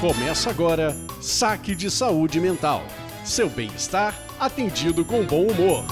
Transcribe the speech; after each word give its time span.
Começa 0.00 0.48
agora 0.48 0.96
Saque 1.20 1.74
de 1.74 1.90
Saúde 1.90 2.40
Mental. 2.40 2.82
Seu 3.22 3.50
bem-estar 3.50 4.18
atendido 4.40 5.04
com 5.04 5.26
bom 5.26 5.42
humor. 5.42 5.84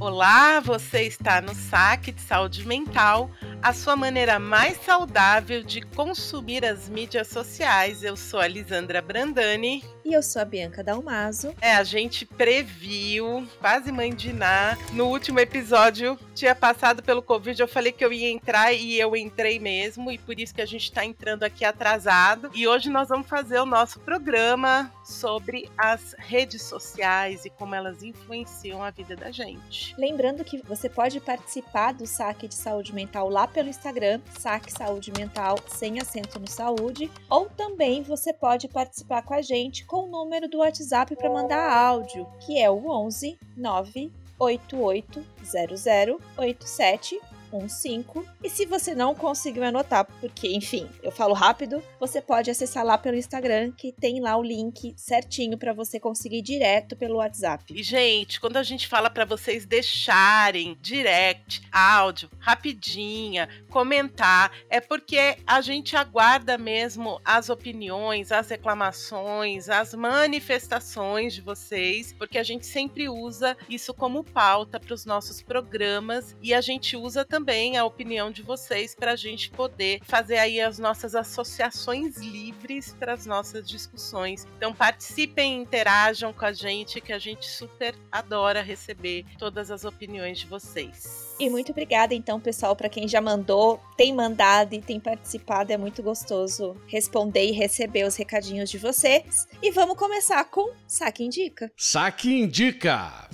Olá, 0.00 0.58
você 0.58 1.02
está 1.02 1.40
no 1.40 1.54
Saque 1.54 2.10
de 2.10 2.20
Saúde 2.22 2.66
Mental, 2.66 3.30
a 3.62 3.72
sua 3.72 3.94
maneira 3.94 4.40
mais 4.40 4.84
saudável 4.84 5.62
de 5.62 5.82
consumir 5.82 6.64
as 6.64 6.88
mídias 6.88 7.28
sociais. 7.28 8.02
Eu 8.02 8.16
sou 8.16 8.40
a 8.40 8.48
Lisandra 8.48 9.00
Brandani. 9.00 9.84
E 10.08 10.14
eu 10.14 10.22
sou 10.22 10.40
a 10.40 10.44
Bianca 10.46 10.82
Dalmaso. 10.82 11.54
É, 11.60 11.74
a 11.74 11.84
gente 11.84 12.24
previu, 12.24 13.46
quase 13.60 13.92
mãe 13.92 14.10
de 14.10 14.32
Ná. 14.32 14.74
No 14.94 15.08
último 15.08 15.38
episódio, 15.38 16.18
tinha 16.34 16.54
passado 16.54 17.02
pelo 17.02 17.20
Covid, 17.20 17.60
eu 17.60 17.68
falei 17.68 17.92
que 17.92 18.02
eu 18.02 18.10
ia 18.10 18.30
entrar 18.30 18.72
e 18.72 18.98
eu 18.98 19.14
entrei 19.14 19.58
mesmo, 19.58 20.10
e 20.10 20.16
por 20.16 20.40
isso 20.40 20.54
que 20.54 20.62
a 20.62 20.66
gente 20.66 20.90
tá 20.90 21.04
entrando 21.04 21.42
aqui 21.42 21.62
atrasado. 21.62 22.50
E 22.54 22.66
hoje 22.66 22.88
nós 22.88 23.10
vamos 23.10 23.28
fazer 23.28 23.58
o 23.58 23.66
nosso 23.66 24.00
programa 24.00 24.90
sobre 25.04 25.70
as 25.76 26.14
redes 26.16 26.62
sociais 26.62 27.44
e 27.44 27.50
como 27.50 27.74
elas 27.74 28.02
influenciam 28.02 28.82
a 28.82 28.90
vida 28.90 29.14
da 29.14 29.30
gente. 29.30 29.94
Lembrando 29.98 30.42
que 30.42 30.62
você 30.62 30.88
pode 30.88 31.20
participar 31.20 31.92
do 31.92 32.06
saque 32.06 32.48
de 32.48 32.54
saúde 32.54 32.94
mental 32.94 33.28
lá 33.28 33.46
pelo 33.46 33.68
Instagram, 33.68 34.22
saque 34.38 34.72
saúde 34.72 35.12
mental 35.12 35.58
sem 35.66 36.00
acento 36.00 36.40
no 36.40 36.48
saúde, 36.48 37.10
ou 37.28 37.46
também 37.50 38.02
você 38.02 38.32
pode 38.32 38.68
participar 38.68 39.20
com 39.20 39.34
a 39.34 39.42
gente 39.42 39.84
com 39.84 39.97
o 40.04 40.06
número 40.06 40.48
do 40.48 40.58
WhatsApp 40.58 41.16
para 41.16 41.28
mandar 41.30 41.68
áudio, 41.70 42.26
que 42.40 42.60
é 42.60 42.70
o 42.70 42.88
11 42.88 43.38
98800 43.56 46.20
87 46.36 47.20
15. 47.50 48.04
E 48.42 48.50
se 48.50 48.66
você 48.66 48.94
não 48.94 49.14
conseguiu 49.14 49.64
anotar, 49.64 50.06
porque, 50.20 50.48
enfim, 50.48 50.88
eu 51.02 51.10
falo 51.10 51.34
rápido, 51.34 51.82
você 51.98 52.20
pode 52.20 52.50
acessar 52.50 52.84
lá 52.84 52.98
pelo 52.98 53.16
Instagram, 53.16 53.72
que 53.72 53.92
tem 53.92 54.20
lá 54.20 54.36
o 54.36 54.42
link 54.42 54.94
certinho 54.96 55.58
para 55.58 55.72
você 55.72 55.98
conseguir 55.98 56.42
direto 56.42 56.96
pelo 56.96 57.16
WhatsApp. 57.16 57.64
E, 57.74 57.82
gente, 57.82 58.40
quando 58.40 58.56
a 58.56 58.62
gente 58.62 58.86
fala 58.86 59.10
para 59.10 59.24
vocês 59.24 59.64
deixarem 59.66 60.76
direct, 60.80 61.62
áudio, 61.72 62.30
rapidinha, 62.38 63.48
comentar, 63.70 64.52
é 64.68 64.80
porque 64.80 65.36
a 65.46 65.60
gente 65.60 65.96
aguarda 65.96 66.58
mesmo 66.58 67.20
as 67.24 67.48
opiniões, 67.48 68.30
as 68.30 68.48
reclamações, 68.48 69.68
as 69.68 69.94
manifestações 69.94 71.34
de 71.34 71.40
vocês, 71.40 72.12
porque 72.12 72.38
a 72.38 72.42
gente 72.42 72.66
sempre 72.66 73.08
usa 73.08 73.56
isso 73.68 73.94
como 73.94 74.22
pauta 74.22 74.78
para 74.78 74.94
os 74.94 75.04
nossos 75.04 75.42
programas 75.42 76.36
e 76.42 76.52
a 76.52 76.60
gente 76.60 76.96
usa 76.96 77.24
também 77.24 77.37
também 77.38 77.76
a 77.76 77.84
opinião 77.84 78.32
de 78.32 78.42
vocês 78.42 78.96
para 78.96 79.12
a 79.12 79.16
gente 79.16 79.48
poder 79.50 80.00
fazer 80.02 80.38
aí 80.38 80.60
as 80.60 80.76
nossas 80.76 81.14
associações 81.14 82.16
livres 82.16 82.92
para 82.98 83.12
as 83.12 83.26
nossas 83.26 83.68
discussões. 83.68 84.44
Então 84.56 84.74
participem, 84.74 85.62
interajam 85.62 86.32
com 86.32 86.44
a 86.44 86.52
gente, 86.52 87.00
que 87.00 87.12
a 87.12 87.18
gente 87.18 87.48
super 87.48 87.94
adora 88.10 88.60
receber 88.60 89.24
todas 89.38 89.70
as 89.70 89.84
opiniões 89.84 90.40
de 90.40 90.46
vocês. 90.46 91.36
E 91.38 91.48
muito 91.48 91.70
obrigada, 91.70 92.12
então, 92.12 92.40
pessoal, 92.40 92.74
para 92.74 92.88
quem 92.88 93.06
já 93.06 93.20
mandou, 93.20 93.80
tem 93.96 94.12
mandado 94.12 94.74
e 94.74 94.82
tem 94.82 94.98
participado. 94.98 95.72
É 95.72 95.76
muito 95.76 96.02
gostoso 96.02 96.76
responder 96.88 97.44
e 97.44 97.52
receber 97.52 98.04
os 98.04 98.16
recadinhos 98.16 98.68
de 98.68 98.78
vocês. 98.78 99.46
E 99.62 99.70
vamos 99.70 99.96
começar 99.96 100.44
com 100.46 100.72
Saque 100.88 101.22
Indica. 101.22 101.70
Saque 101.76 102.32
Indica! 102.32 103.28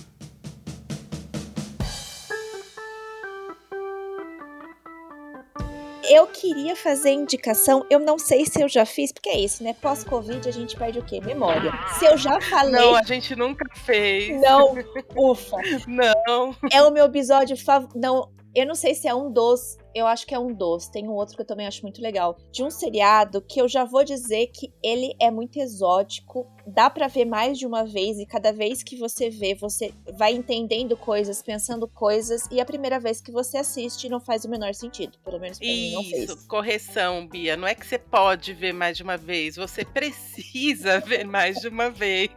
Eu 6.15 6.27
queria 6.27 6.75
fazer 6.75 7.11
indicação, 7.11 7.85
eu 7.89 7.99
não 7.99 8.17
sei 8.17 8.45
se 8.45 8.61
eu 8.61 8.69
já 8.69 8.85
fiz, 8.85 9.11
porque 9.11 9.29
é 9.29 9.37
isso, 9.37 9.61
né? 9.61 9.75
Pós-Covid 9.81 10.47
a 10.47 10.51
gente 10.51 10.77
perde 10.77 10.99
o 10.99 11.03
quê? 11.03 11.19
Memória. 11.19 11.73
Se 11.99 12.05
eu 12.05 12.17
já 12.17 12.39
falei. 12.39 12.71
Não, 12.71 12.95
a 12.95 13.03
gente 13.03 13.35
nunca 13.35 13.65
fez. 13.75 14.39
Não, 14.39 14.73
ufa. 15.15 15.57
Não. 15.87 16.55
É 16.71 16.81
o 16.81 16.91
meu 16.91 17.05
episódio 17.05 17.57
favorito. 17.57 17.99
Não, 17.99 18.31
eu 18.55 18.65
não 18.65 18.75
sei 18.75 18.95
se 18.95 19.07
é 19.07 19.13
um 19.13 19.29
dos 19.29 19.77
eu 19.95 20.05
acho 20.05 20.27
que 20.27 20.35
é 20.35 20.39
um 20.39 20.53
dos. 20.53 20.89
Tem 20.89 21.07
um 21.07 21.13
outro 21.13 21.37
que 21.37 21.41
eu 21.41 21.45
também 21.47 21.65
acho 21.65 21.81
muito 21.81 22.01
legal. 22.01 22.37
De 22.51 22.61
um 22.61 22.69
seriado 22.69 23.41
que 23.41 23.61
eu 23.61 23.67
já 23.67 23.85
vou 23.85 24.03
dizer 24.03 24.47
que 24.47 24.73
ele 24.83 25.15
é 25.21 25.31
muito 25.31 25.57
exótico. 25.57 26.45
Dá 26.67 26.89
para 26.89 27.07
ver 27.07 27.23
mais 27.23 27.57
de 27.57 27.65
uma 27.65 27.85
vez 27.85 28.19
e 28.19 28.25
cada 28.25 28.51
vez 28.51 28.83
que 28.83 28.97
você 28.97 29.29
vê, 29.29 29.55
você 29.55 29.93
vai 30.17 30.33
entendendo 30.33 30.97
coisas, 30.97 31.41
pensando 31.41 31.87
coisas 31.87 32.43
e 32.51 32.59
a 32.59 32.65
primeira 32.65 32.99
vez 32.99 33.21
que 33.21 33.31
você 33.31 33.57
assiste 33.57 34.09
não 34.09 34.19
faz 34.19 34.43
o 34.43 34.49
menor 34.49 34.73
sentido, 34.73 35.17
pelo 35.23 35.39
menos 35.39 35.59
pra 35.59 35.67
Isso, 35.67 35.75
mim 35.77 35.93
não 35.93 36.03
fez. 36.03 36.23
Isso, 36.23 36.47
correção, 36.47 37.27
Bia, 37.27 37.55
não 37.55 37.67
é 37.67 37.75
que 37.75 37.85
você 37.85 37.99
pode 37.99 38.51
ver 38.53 38.73
mais 38.73 38.97
de 38.97 39.03
uma 39.03 39.15
vez, 39.15 39.55
você 39.55 39.85
precisa 39.85 40.99
ver 41.05 41.23
mais 41.23 41.57
de 41.57 41.67
uma 41.67 41.89
vez. 41.89 42.29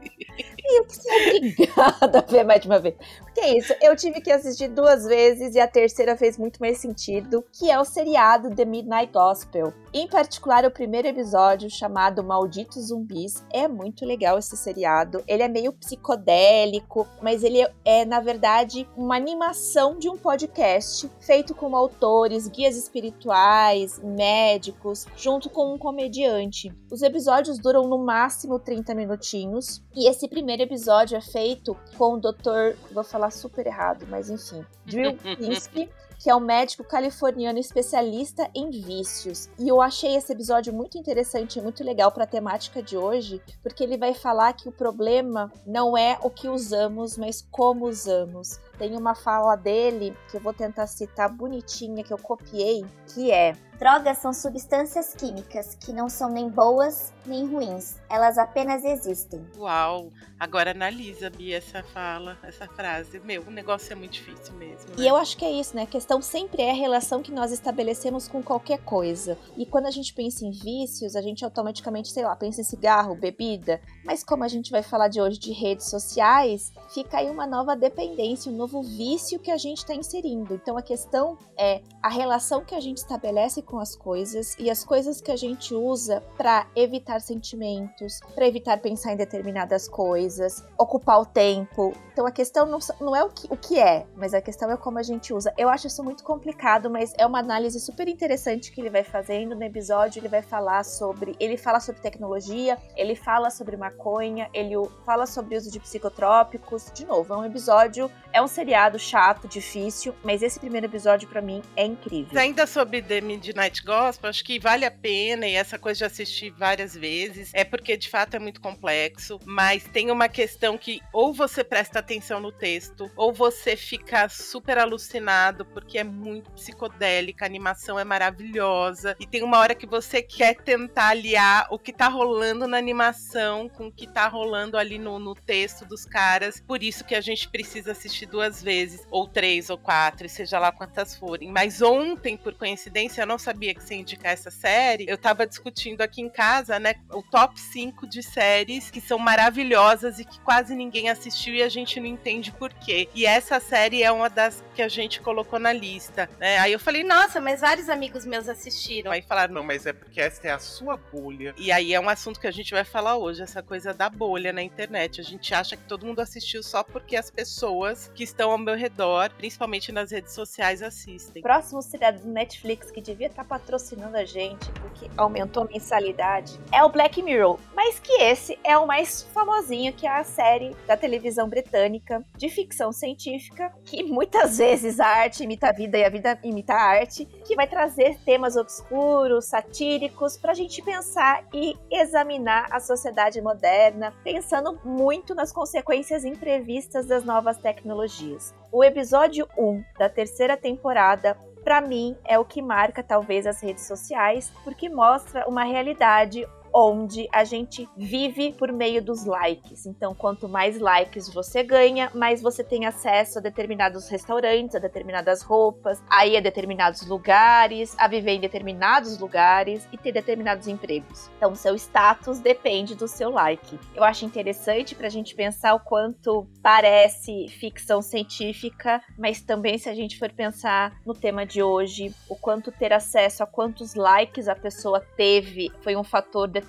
E 0.58 0.78
eu 0.78 0.84
preciso 0.84 1.08
obrigada 1.36 2.18
a 2.18 2.22
ver 2.22 2.44
mais 2.44 2.60
de 2.60 2.68
uma 2.68 2.78
vez. 2.78 2.94
Porque 3.38 3.50
é 3.50 3.56
isso, 3.56 3.72
eu 3.80 3.94
tive 3.94 4.20
que 4.20 4.32
assistir 4.32 4.66
duas 4.66 5.04
vezes 5.04 5.54
e 5.54 5.60
a 5.60 5.68
terceira 5.68 6.16
fez 6.16 6.36
muito 6.36 6.58
mais 6.58 6.78
sentido 6.78 7.44
que 7.52 7.70
é 7.70 7.78
o 7.78 7.84
seriado 7.84 8.52
The 8.52 8.64
Midnight 8.64 9.12
Gospel. 9.12 9.72
Em 9.94 10.08
particular, 10.08 10.64
o 10.64 10.70
primeiro 10.72 11.06
episódio, 11.06 11.70
chamado 11.70 12.22
Malditos 12.24 12.88
Zumbis, 12.88 13.44
é 13.52 13.68
muito 13.68 14.04
legal 14.04 14.38
esse 14.38 14.56
seriado. 14.56 15.22
Ele 15.26 15.42
é 15.42 15.48
meio 15.48 15.72
psicodélico, 15.72 17.06
mas 17.22 17.44
ele 17.44 17.64
é, 17.84 18.04
na 18.04 18.20
verdade, 18.20 18.88
uma 18.96 19.16
animação 19.16 19.96
de 19.98 20.08
um 20.08 20.16
podcast 20.16 21.08
feito 21.20 21.54
com 21.54 21.76
autores, 21.76 22.48
guias 22.48 22.76
espirituais, 22.76 24.00
médicos, 24.02 25.06
junto 25.16 25.48
com 25.48 25.74
um 25.74 25.78
comediante. 25.78 26.74
Os 26.90 27.02
episódios 27.02 27.58
duram 27.58 27.86
no 27.86 27.98
máximo 27.98 28.58
30 28.58 28.94
minutinhos, 28.94 29.82
e 29.94 30.08
esse 30.08 30.28
primeiro 30.28 30.62
episódio 30.62 31.16
é 31.16 31.20
feito 31.20 31.76
com 31.96 32.14
o 32.14 32.20
Dr. 32.20 32.76
Vou 32.92 33.04
falar 33.04 33.27
super 33.30 33.66
errado, 33.66 34.06
mas 34.08 34.30
enfim, 34.30 34.64
Drew 34.86 35.16
Pinsky 35.36 35.90
que 36.18 36.28
é 36.28 36.34
um 36.34 36.40
médico 36.40 36.82
californiano 36.82 37.58
especialista 37.58 38.50
em 38.54 38.70
vícios. 38.70 39.48
E 39.58 39.68
eu 39.68 39.80
achei 39.80 40.16
esse 40.16 40.32
episódio 40.32 40.72
muito 40.72 40.98
interessante 40.98 41.58
e 41.58 41.62
muito 41.62 41.84
legal 41.84 42.10
para 42.10 42.24
a 42.24 42.26
temática 42.26 42.82
de 42.82 42.96
hoje, 42.96 43.40
porque 43.62 43.84
ele 43.84 43.96
vai 43.96 44.12
falar 44.14 44.52
que 44.52 44.68
o 44.68 44.72
problema 44.72 45.50
não 45.64 45.96
é 45.96 46.18
o 46.20 46.28
que 46.28 46.48
usamos, 46.48 47.16
mas 47.16 47.46
como 47.50 47.86
usamos. 47.86 48.58
Tem 48.76 48.96
uma 48.96 49.14
fala 49.14 49.54
dele 49.56 50.16
que 50.30 50.36
eu 50.36 50.40
vou 50.40 50.52
tentar 50.52 50.86
citar 50.86 51.28
bonitinha 51.32 52.02
que 52.02 52.12
eu 52.12 52.18
copiei, 52.18 52.84
que 53.14 53.30
é: 53.30 53.52
Drogas 53.78 54.18
são 54.18 54.32
substâncias 54.32 55.14
químicas 55.14 55.76
que 55.76 55.92
não 55.92 56.08
são 56.08 56.28
nem 56.28 56.48
boas 56.48 57.12
nem 57.28 57.46
ruins, 57.46 57.96
elas 58.08 58.38
apenas 58.38 58.84
existem. 58.84 59.46
Uau! 59.56 60.10
Agora 60.40 60.70
analisa, 60.70 61.28
Bia, 61.28 61.58
essa 61.58 61.82
fala, 61.82 62.38
essa 62.42 62.66
frase. 62.68 63.20
Meu, 63.20 63.42
o 63.42 63.50
negócio 63.50 63.92
é 63.92 63.96
muito 63.96 64.12
difícil 64.12 64.54
mesmo. 64.54 64.90
Né? 64.90 64.96
E 64.98 65.06
eu 65.06 65.16
acho 65.16 65.36
que 65.36 65.44
é 65.44 65.50
isso, 65.50 65.76
né? 65.76 65.82
A 65.82 65.86
questão 65.86 66.22
sempre 66.22 66.62
é 66.62 66.70
a 66.70 66.74
relação 66.74 67.22
que 67.22 67.32
nós 67.32 67.50
estabelecemos 67.50 68.28
com 68.28 68.42
qualquer 68.42 68.78
coisa. 68.78 69.36
E 69.56 69.66
quando 69.66 69.86
a 69.86 69.90
gente 69.90 70.14
pensa 70.14 70.46
em 70.46 70.52
vícios, 70.52 71.16
a 71.16 71.20
gente 71.20 71.44
automaticamente, 71.44 72.10
sei 72.10 72.24
lá, 72.24 72.34
pensa 72.36 72.60
em 72.60 72.64
cigarro, 72.64 73.16
bebida. 73.16 73.80
Mas 74.04 74.22
como 74.22 74.44
a 74.44 74.48
gente 74.48 74.70
vai 74.70 74.82
falar 74.82 75.08
de 75.08 75.20
hoje 75.20 75.38
de 75.38 75.52
redes 75.52 75.90
sociais, 75.90 76.72
fica 76.94 77.18
aí 77.18 77.28
uma 77.28 77.46
nova 77.46 77.76
dependência, 77.76 78.50
um 78.50 78.56
novo 78.56 78.80
vício 78.80 79.40
que 79.40 79.50
a 79.50 79.56
gente 79.56 79.78
está 79.78 79.94
inserindo. 79.94 80.54
Então 80.54 80.78
a 80.78 80.82
questão 80.82 81.36
é 81.58 81.82
a 82.00 82.08
relação 82.08 82.64
que 82.64 82.76
a 82.76 82.80
gente 82.80 82.98
estabelece 82.98 83.60
com 83.68 83.78
as 83.78 83.94
coisas 83.94 84.56
e 84.58 84.70
as 84.70 84.84
coisas 84.84 85.20
que 85.20 85.30
a 85.30 85.36
gente 85.36 85.74
usa 85.74 86.22
para 86.36 86.66
evitar 86.74 87.20
sentimentos, 87.20 88.20
para 88.34 88.46
evitar 88.48 88.78
pensar 88.78 89.12
em 89.12 89.16
determinadas 89.16 89.88
coisas, 89.88 90.64
ocupar 90.78 91.20
o 91.20 91.26
tempo. 91.26 91.92
Então 92.12 92.26
a 92.26 92.32
questão 92.32 92.66
não, 92.66 92.78
não 93.00 93.14
é 93.14 93.22
o 93.22 93.28
que, 93.28 93.46
o 93.50 93.56
que 93.56 93.78
é, 93.78 94.06
mas 94.16 94.32
a 94.32 94.40
questão 94.40 94.70
é 94.70 94.76
como 94.76 94.98
a 94.98 95.02
gente 95.02 95.32
usa. 95.32 95.52
Eu 95.56 95.68
acho 95.68 95.86
isso 95.86 96.02
muito 96.02 96.24
complicado, 96.24 96.90
mas 96.90 97.12
é 97.18 97.26
uma 97.26 97.38
análise 97.38 97.78
super 97.78 98.08
interessante 98.08 98.72
que 98.72 98.80
ele 98.80 98.90
vai 98.90 99.04
fazendo 99.04 99.54
no 99.54 99.62
episódio. 99.62 100.18
Ele 100.18 100.28
vai 100.28 100.42
falar 100.42 100.84
sobre. 100.84 101.36
Ele 101.38 101.56
fala 101.56 101.80
sobre 101.80 102.00
tecnologia, 102.00 102.78
ele 102.96 103.14
fala 103.14 103.50
sobre 103.50 103.76
maconha, 103.76 104.48
ele 104.52 104.74
fala 105.04 105.26
sobre 105.26 105.56
uso 105.56 105.70
de 105.70 105.78
psicotrópicos. 105.78 106.90
De 106.94 107.04
novo, 107.04 107.34
é 107.34 107.36
um 107.36 107.44
episódio, 107.44 108.10
é 108.32 108.40
um 108.40 108.48
seriado 108.48 108.98
chato, 108.98 109.46
difícil, 109.46 110.14
mas 110.24 110.42
esse 110.42 110.58
primeiro 110.58 110.86
episódio 110.86 111.28
para 111.28 111.42
mim 111.42 111.62
é 111.76 111.84
incrível. 111.84 112.38
Ainda 112.40 112.66
sobre 112.66 113.02
The 113.02 113.20
Midnight 113.20 113.57
Gospel, 113.84 114.30
acho 114.30 114.44
que 114.44 114.58
vale 114.58 114.84
a 114.84 114.90
pena 114.90 115.46
e 115.46 115.54
essa 115.54 115.78
coisa 115.78 115.98
de 115.98 116.04
assistir 116.04 116.50
várias 116.50 116.94
vezes, 116.94 117.50
é 117.52 117.64
porque 117.64 117.96
de 117.96 118.08
fato 118.08 118.34
é 118.34 118.38
muito 118.38 118.60
complexo, 118.60 119.40
mas 119.44 119.84
tem 119.84 120.10
uma 120.10 120.28
questão 120.28 120.78
que 120.78 121.00
ou 121.12 121.34
você 121.34 121.64
presta 121.64 121.98
atenção 121.98 122.38
no 122.40 122.52
texto, 122.52 123.10
ou 123.16 123.32
você 123.32 123.76
fica 123.76 124.28
super 124.28 124.78
alucinado, 124.78 125.64
porque 125.64 125.88
porque 125.88 125.96
é 125.96 126.04
muito 126.04 126.50
psicodélica, 126.50 127.46
a 127.46 127.48
animação 127.48 127.98
é 127.98 128.04
maravilhosa 128.04 129.16
e 129.18 129.26
tem 129.26 129.42
uma 129.42 129.58
hora 129.58 129.74
que 129.74 129.86
você 129.86 130.20
quer 130.20 130.54
tentar 130.54 131.08
aliar 131.08 131.66
o 131.70 131.78
que 131.78 131.94
tá 131.94 132.08
rolando 132.08 132.68
na 132.68 132.76
animação 132.76 133.70
com 133.70 133.86
o 133.86 133.92
que 133.92 134.06
tá 134.06 134.28
rolando 134.28 134.76
ali 134.76 134.98
no, 134.98 135.18
no 135.18 135.34
texto 135.34 135.86
dos 135.86 136.04
caras. 136.04 136.60
Por 136.60 136.82
isso 136.82 137.06
que 137.06 137.14
a 137.14 137.22
gente 137.22 137.48
precisa 137.48 137.92
assistir 137.92 138.26
duas 138.26 138.62
vezes, 138.62 139.00
ou 139.10 139.26
três, 139.26 139.70
ou 139.70 139.78
quatro, 139.78 140.28
seja 140.28 140.58
lá 140.58 140.70
quantas 140.70 141.16
forem. 141.16 141.50
Mas 141.50 141.80
ontem, 141.80 142.36
por 142.36 142.52
coincidência, 142.52 143.22
eu 143.22 143.26
não 143.26 143.38
sabia 143.48 143.74
que 143.74 143.82
você 143.82 143.94
ia 143.94 144.00
indicar 144.00 144.32
essa 144.32 144.50
série. 144.50 145.06
Eu 145.08 145.16
tava 145.16 145.46
discutindo 145.46 146.02
aqui 146.02 146.20
em 146.20 146.28
casa, 146.28 146.78
né, 146.78 146.96
o 147.10 147.22
top 147.22 147.58
5 147.58 148.06
de 148.06 148.22
séries 148.22 148.90
que 148.90 149.00
são 149.00 149.18
maravilhosas 149.18 150.18
e 150.18 150.24
que 150.24 150.38
quase 150.40 150.74
ninguém 150.74 151.08
assistiu 151.08 151.54
e 151.54 151.62
a 151.62 151.68
gente 151.68 151.98
não 151.98 152.06
entende 152.06 152.52
por 152.52 152.72
quê. 152.74 153.08
E 153.14 153.24
essa 153.24 153.58
série 153.58 154.02
é 154.02 154.12
uma 154.12 154.28
das 154.28 154.62
que 154.74 154.82
a 154.82 154.88
gente 154.88 155.20
colocou 155.20 155.58
na 155.58 155.72
lista, 155.72 156.28
né? 156.38 156.58
Aí 156.58 156.72
eu 156.72 156.78
falei, 156.78 157.02
nossa, 157.02 157.40
mas 157.40 157.62
vários 157.62 157.88
amigos 157.88 158.26
meus 158.26 158.48
assistiram. 158.48 159.10
Aí 159.10 159.22
falaram, 159.22 159.54
não, 159.54 159.64
mas 159.64 159.86
é 159.86 159.94
porque 159.94 160.20
essa 160.20 160.46
é 160.46 160.50
a 160.50 160.58
sua 160.58 160.96
bolha. 160.96 161.54
E 161.56 161.72
aí 161.72 161.94
é 161.94 162.00
um 162.00 162.08
assunto 162.08 162.38
que 162.38 162.46
a 162.46 162.50
gente 162.50 162.72
vai 162.72 162.84
falar 162.84 163.16
hoje, 163.16 163.42
essa 163.42 163.62
coisa 163.62 163.94
da 163.94 164.10
bolha 164.10 164.52
na 164.52 164.62
internet. 164.62 165.20
A 165.20 165.24
gente 165.24 165.54
acha 165.54 165.74
que 165.74 165.84
todo 165.84 166.04
mundo 166.04 166.20
assistiu 166.20 166.62
só 166.62 166.82
porque 166.82 167.16
as 167.16 167.30
pessoas 167.30 168.10
que 168.14 168.22
estão 168.22 168.50
ao 168.50 168.58
meu 168.58 168.76
redor, 168.76 169.30
principalmente 169.38 169.90
nas 169.90 170.10
redes 170.10 170.34
sociais, 170.34 170.82
assistem. 170.82 171.42
Próximo 171.42 171.80
seriado 171.80 172.20
do 172.20 172.28
Netflix 172.28 172.90
que 172.90 173.00
devia 173.00 173.30
estar 173.38 173.44
patrocinando 173.44 174.16
a 174.16 174.24
gente, 174.24 174.70
porque 174.72 175.08
aumentou 175.16 175.64
a 175.64 175.66
mensalidade, 175.66 176.58
é 176.72 176.82
o 176.82 176.88
Black 176.88 177.22
Mirror. 177.22 177.58
Mas 177.74 177.98
que 177.98 178.12
esse 178.22 178.58
é 178.64 178.76
o 178.76 178.86
mais 178.86 179.22
famosinho, 179.34 179.92
que 179.92 180.06
é 180.06 180.10
a 180.10 180.24
série 180.24 180.74
da 180.86 180.96
televisão 180.96 181.48
britânica 181.48 182.24
de 182.36 182.48
ficção 182.48 182.92
científica, 182.92 183.72
que 183.84 184.02
muitas 184.02 184.58
vezes 184.58 184.98
a 184.98 185.06
arte 185.06 185.44
imita 185.44 185.68
a 185.68 185.72
vida 185.72 185.98
e 185.98 186.04
a 186.04 186.10
vida 186.10 186.38
imita 186.42 186.74
a 186.74 186.82
arte, 186.82 187.24
que 187.24 187.54
vai 187.54 187.66
trazer 187.66 188.18
temas 188.24 188.56
obscuros, 188.56 189.46
satíricos, 189.46 190.36
pra 190.36 190.54
gente 190.54 190.82
pensar 190.82 191.44
e 191.52 191.76
examinar 191.90 192.66
a 192.70 192.80
sociedade 192.80 193.40
moderna, 193.40 194.12
pensando 194.24 194.78
muito 194.84 195.34
nas 195.34 195.52
consequências 195.52 196.24
imprevistas 196.24 197.06
das 197.06 197.24
novas 197.24 197.58
tecnologias. 197.58 198.54
O 198.70 198.84
episódio 198.84 199.48
1 199.56 199.82
da 199.98 200.08
terceira 200.08 200.56
temporada 200.56 201.36
para 201.68 201.82
mim 201.82 202.16
é 202.24 202.38
o 202.38 202.46
que 202.46 202.62
marca 202.62 203.02
talvez 203.02 203.46
as 203.46 203.62
redes 203.62 203.86
sociais, 203.86 204.50
porque 204.64 204.88
mostra 204.88 205.46
uma 205.46 205.64
realidade 205.64 206.48
onde 206.80 207.28
a 207.32 207.42
gente 207.42 207.88
vive 207.96 208.52
por 208.52 208.72
meio 208.72 209.02
dos 209.02 209.24
likes. 209.24 209.84
Então, 209.84 210.14
quanto 210.14 210.48
mais 210.48 210.78
likes 210.78 211.28
você 211.28 211.64
ganha, 211.64 212.08
mais 212.14 212.40
você 212.40 212.62
tem 212.62 212.86
acesso 212.86 213.40
a 213.40 213.42
determinados 213.42 214.08
restaurantes, 214.08 214.76
a 214.76 214.78
determinadas 214.78 215.42
roupas, 215.42 216.00
a 216.08 216.24
ir 216.24 216.36
a 216.36 216.40
determinados 216.40 217.04
lugares, 217.04 217.96
a 217.98 218.06
viver 218.06 218.34
em 218.34 218.40
determinados 218.40 219.18
lugares 219.18 219.88
e 219.92 219.98
ter 219.98 220.12
determinados 220.12 220.68
empregos. 220.68 221.28
Então, 221.36 221.52
seu 221.56 221.74
status 221.74 222.38
depende 222.38 222.94
do 222.94 223.08
seu 223.08 223.30
like. 223.30 223.76
Eu 223.92 224.04
acho 224.04 224.24
interessante 224.24 224.94
para 224.94 225.08
a 225.08 225.10
gente 225.10 225.34
pensar 225.34 225.74
o 225.74 225.80
quanto 225.80 226.46
parece 226.62 227.48
ficção 227.48 228.00
científica, 228.00 229.02
mas 229.18 229.40
também 229.40 229.78
se 229.78 229.88
a 229.88 229.94
gente 229.94 230.16
for 230.16 230.30
pensar 230.30 230.96
no 231.04 231.12
tema 231.12 231.44
de 231.44 231.60
hoje, 231.60 232.14
o 232.28 232.36
quanto 232.36 232.70
ter 232.70 232.92
acesso 232.92 233.42
a 233.42 233.46
quantos 233.46 233.96
likes 233.96 234.46
a 234.46 234.54
pessoa 234.54 235.00
teve 235.16 235.72
foi 235.82 235.96
um 235.96 236.04
fator 236.04 236.46
determinante 236.46 236.67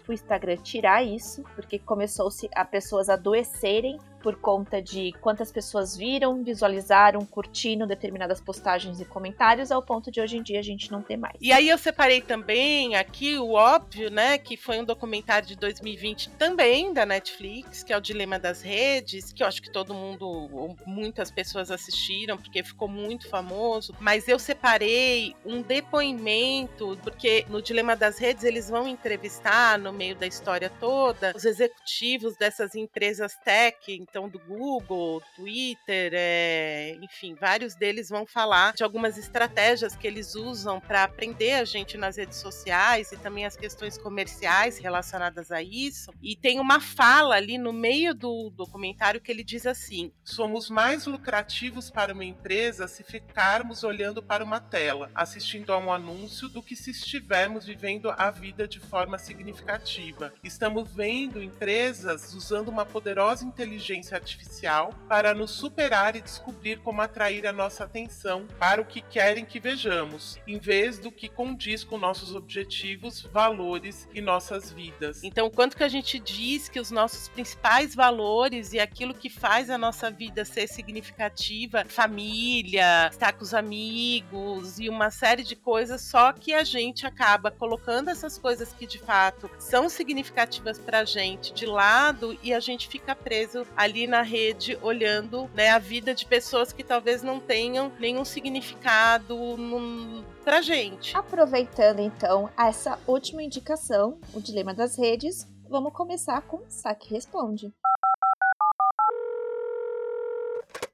para 0.00 0.10
o 0.10 0.14
Instagram 0.14 0.56
tirar 0.56 1.02
isso, 1.02 1.42
porque 1.54 1.78
começou-se 1.78 2.48
a 2.54 2.64
pessoas 2.64 3.08
adoecerem 3.08 3.98
por 4.22 4.36
conta 4.36 4.80
de 4.80 5.12
quantas 5.20 5.50
pessoas 5.50 5.96
viram, 5.96 6.42
visualizaram, 6.42 7.24
curtindo 7.24 7.86
determinadas 7.86 8.40
postagens 8.40 9.00
e 9.00 9.04
comentários, 9.04 9.70
ao 9.70 9.82
ponto 9.82 10.10
de 10.10 10.20
hoje 10.20 10.36
em 10.36 10.42
dia 10.42 10.60
a 10.60 10.62
gente 10.62 10.90
não 10.90 11.02
ter 11.02 11.16
mais. 11.16 11.36
E 11.40 11.52
aí 11.52 11.68
eu 11.68 11.78
separei 11.78 12.20
também 12.20 12.94
aqui 12.94 13.36
o 13.38 13.52
óbvio, 13.52 14.10
né, 14.10 14.38
que 14.38 14.56
foi 14.56 14.78
um 14.78 14.84
documentário 14.84 15.48
de 15.48 15.56
2020 15.56 16.30
também 16.30 16.92
da 16.92 17.06
Netflix, 17.06 17.82
que 17.82 17.92
é 17.92 17.96
o 17.96 18.00
Dilema 18.00 18.38
das 18.38 18.62
Redes, 18.62 19.32
que 19.32 19.42
eu 19.42 19.46
acho 19.46 19.62
que 19.62 19.70
todo 19.70 19.94
mundo, 19.94 20.76
muitas 20.86 21.30
pessoas 21.30 21.70
assistiram, 21.70 22.36
porque 22.36 22.62
ficou 22.62 22.88
muito 22.88 23.28
famoso, 23.28 23.94
mas 24.00 24.28
eu 24.28 24.38
separei 24.38 25.34
um 25.44 25.62
depoimento, 25.62 26.98
porque 27.02 27.44
no 27.48 27.62
Dilema 27.62 27.96
das 27.96 28.18
Redes 28.18 28.44
eles 28.44 28.68
vão 28.68 28.86
entrevistar 28.86 29.78
no 29.78 29.92
meio 29.92 30.14
da 30.16 30.26
história 30.26 30.70
toda 30.80 31.32
os 31.34 31.44
executivos 31.44 32.36
dessas 32.36 32.74
empresas 32.74 33.34
tech, 33.44 33.76
então 34.10 34.28
do 34.28 34.40
Google, 34.40 35.22
Twitter, 35.36 36.12
é, 36.12 36.98
enfim, 37.00 37.34
vários 37.34 37.76
deles 37.76 38.08
vão 38.08 38.26
falar 38.26 38.74
de 38.74 38.82
algumas 38.82 39.16
estratégias 39.16 39.94
que 39.94 40.06
eles 40.06 40.34
usam 40.34 40.80
para 40.80 41.04
aprender 41.04 41.52
a 41.52 41.64
gente 41.64 41.96
nas 41.96 42.16
redes 42.16 42.38
sociais 42.38 43.12
e 43.12 43.16
também 43.16 43.46
as 43.46 43.56
questões 43.56 43.96
comerciais 43.96 44.78
relacionadas 44.78 45.52
a 45.52 45.62
isso. 45.62 46.12
E 46.20 46.34
tem 46.34 46.58
uma 46.58 46.80
fala 46.80 47.36
ali 47.36 47.56
no 47.56 47.72
meio 47.72 48.12
do 48.12 48.50
documentário 48.50 49.20
que 49.20 49.30
ele 49.30 49.44
diz 49.44 49.64
assim: 49.64 50.12
Somos 50.24 50.68
mais 50.68 51.06
lucrativos 51.06 51.88
para 51.88 52.12
uma 52.12 52.24
empresa 52.24 52.88
se 52.88 53.04
ficarmos 53.04 53.84
olhando 53.84 54.20
para 54.20 54.44
uma 54.44 54.58
tela, 54.58 55.10
assistindo 55.14 55.72
a 55.72 55.78
um 55.78 55.92
anúncio, 55.92 56.48
do 56.48 56.62
que 56.62 56.74
se 56.74 56.90
estivermos 56.90 57.64
vivendo 57.64 58.10
a 58.10 58.30
vida 58.30 58.66
de 58.66 58.80
forma 58.80 59.18
significativa. 59.18 60.32
Estamos 60.42 60.92
vendo 60.92 61.40
empresas 61.40 62.34
usando 62.34 62.68
uma 62.68 62.84
poderosa 62.84 63.44
inteligência 63.44 63.99
inteligência 64.00 64.16
artificial 64.16 64.94
para 65.08 65.34
nos 65.34 65.50
superar 65.50 66.16
e 66.16 66.20
descobrir 66.20 66.80
como 66.80 67.00
atrair 67.02 67.46
a 67.46 67.52
nossa 67.52 67.84
atenção 67.84 68.46
para 68.58 68.80
o 68.80 68.84
que 68.84 69.00
querem 69.00 69.44
que 69.44 69.60
vejamos, 69.60 70.38
em 70.46 70.58
vez 70.58 70.98
do 70.98 71.12
que 71.12 71.28
condiz 71.28 71.84
com 71.84 71.98
nossos 71.98 72.34
objetivos, 72.34 73.22
valores 73.32 74.08
e 74.12 74.20
nossas 74.20 74.72
vidas. 74.72 75.22
Então, 75.22 75.50
quanto 75.50 75.76
que 75.76 75.84
a 75.84 75.88
gente 75.88 76.18
diz 76.18 76.68
que 76.68 76.80
os 76.80 76.90
nossos 76.90 77.28
principais 77.28 77.94
valores 77.94 78.72
e 78.72 78.80
aquilo 78.80 79.14
que 79.14 79.28
faz 79.28 79.70
a 79.70 79.78
nossa 79.78 80.10
vida 80.10 80.44
ser 80.44 80.66
significativa, 80.66 81.84
família, 81.86 83.08
estar 83.10 83.32
com 83.32 83.44
os 83.44 83.54
amigos 83.54 84.78
e 84.78 84.88
uma 84.88 85.10
série 85.10 85.42
de 85.42 85.54
coisas, 85.54 86.00
só 86.00 86.32
que 86.32 86.54
a 86.54 86.64
gente 86.64 87.06
acaba 87.06 87.50
colocando 87.50 88.08
essas 88.08 88.38
coisas 88.38 88.72
que 88.72 88.86
de 88.86 88.98
fato 88.98 89.50
são 89.58 89.88
significativas 89.88 90.78
para 90.78 91.00
a 91.00 91.04
gente 91.04 91.52
de 91.52 91.66
lado 91.66 92.38
e 92.42 92.52
a 92.54 92.60
gente 92.60 92.88
fica 92.88 93.14
preso 93.14 93.66
ali 93.76 93.89
ali 93.90 94.06
na 94.06 94.22
rede 94.22 94.78
olhando 94.82 95.50
né, 95.54 95.68
a 95.70 95.78
vida 95.78 96.14
de 96.14 96.24
pessoas 96.24 96.72
que 96.72 96.82
talvez 96.82 97.22
não 97.22 97.40
tenham 97.40 97.92
nenhum 97.98 98.24
significado 98.24 99.36
num, 99.56 100.24
pra 100.44 100.62
gente. 100.62 101.16
Aproveitando 101.16 102.00
então 102.00 102.48
essa 102.58 102.98
última 103.06 103.42
indicação, 103.42 104.18
o 104.32 104.40
dilema 104.40 104.72
das 104.72 104.96
redes, 104.96 105.46
vamos 105.68 105.92
começar 105.92 106.40
com 106.42 106.62
Saque 106.68 107.12
Responde. 107.12 107.72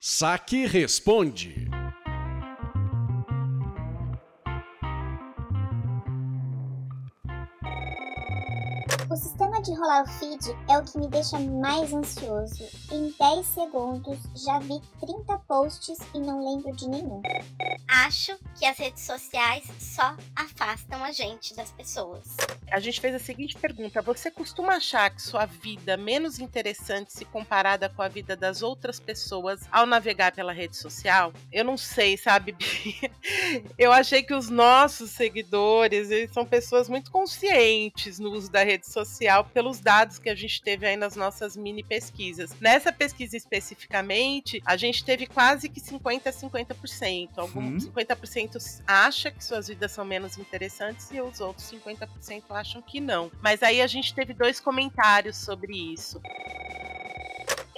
Saque 0.01 0.67
Responde. 0.67 1.76
Rolar 9.77 10.03
o 10.03 10.07
feed 10.07 10.57
é 10.69 10.79
o 10.79 10.85
que 10.85 10.99
me 10.99 11.09
deixa 11.09 11.39
mais 11.39 11.93
ansioso. 11.93 12.65
Em 12.91 13.15
10 13.19 13.47
segundos 13.47 14.19
já 14.35 14.59
vi 14.59 14.81
30 15.01 15.39
posts 15.47 15.99
e 16.15 16.19
não 16.19 16.45
lembro 16.45 16.75
de 16.75 16.89
nenhum. 16.89 17.23
Acho 17.89 18.37
que 18.59 18.65
as 18.65 18.79
redes 18.79 19.03
sociais 19.05 19.65
só 19.79 20.17
afastam 20.35 21.05
a 21.05 21.13
gente 21.13 21.55
das 21.55 21.71
pessoas. 21.71 22.37
A 22.71 22.81
gente 22.81 23.01
fez 23.01 23.15
a 23.15 23.19
seguinte 23.19 23.57
pergunta: 23.57 24.03
você 24.03 24.31
costuma 24.31 24.75
achar 24.75 25.11
que 25.11 25.23
sua 25.23 25.47
vida 25.47 25.93
é 25.93 25.97
menos 25.97 26.39
interessante 26.39 27.13
se 27.13 27.25
comparada 27.25 27.89
com 27.89 28.03
a 28.03 28.09
vida 28.09 28.37
das 28.37 28.63
outras 28.63 28.99
pessoas 28.99 29.61
ao 29.71 29.87
navegar 29.87 30.33
pela 30.33 30.53
rede 30.53 30.77
social? 30.77 31.33
Eu 31.53 31.65
não 31.65 31.77
sei, 31.77 32.17
sabe? 32.17 32.57
Eu 33.79 33.93
achei 33.93 34.23
que 34.23 34.35
os 34.35 34.49
nossos 34.49 35.11
seguidores 35.11 36.11
eles 36.11 36.33
são 36.33 36.45
pessoas 36.45 36.89
muito 36.89 37.11
conscientes 37.11 38.19
no 38.19 38.31
uso 38.31 38.51
da 38.51 38.65
rede 38.65 38.87
social 38.87 39.27
social 39.27 39.45
pelos 39.67 39.81
dados 39.81 40.19
que 40.21 40.29
a 40.29 40.35
gente 40.35 40.63
teve 40.63 40.87
aí 40.87 40.97
nas 40.97 41.17
nossas 41.17 41.57
mini 41.57 41.83
pesquisas. 41.83 42.55
Nessa 42.61 42.93
pesquisa 42.93 43.37
especificamente, 43.37 44.63
a 44.65 44.77
gente 44.77 45.05
teve 45.05 45.27
quase 45.27 45.69
que 45.69 45.81
50 45.81 46.31
a 46.31 46.33
50%. 46.33 47.31
Algum 47.37 47.61
hum. 47.61 47.77
50% 47.79 48.83
acha 48.87 49.31
que 49.31 49.45
suas 49.45 49.67
vidas 49.67 49.91
são 49.91 50.05
menos 50.05 50.39
interessantes 50.39 51.11
e 51.11 51.21
os 51.21 51.41
outros 51.41 51.69
50% 51.73 52.45
acham 52.51 52.81
que 52.81 53.01
não. 53.01 53.31
Mas 53.43 53.63
aí 53.63 53.83
a 53.83 53.87
gente 53.89 54.15
teve 54.15 54.33
dois 54.33 54.61
comentários 54.61 55.37
sobre 55.37 55.73
isso. 55.93 56.21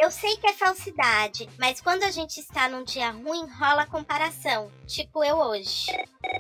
Eu 0.00 0.12
sei 0.12 0.36
que 0.36 0.46
é 0.46 0.52
falsidade, 0.52 1.48
mas 1.58 1.80
quando 1.80 2.04
a 2.04 2.10
gente 2.12 2.38
está 2.38 2.68
num 2.68 2.84
dia 2.84 3.10
ruim, 3.10 3.44
rola 3.58 3.84
comparação. 3.84 4.70
Tipo 4.86 5.24
eu 5.24 5.36
hoje. 5.36 5.86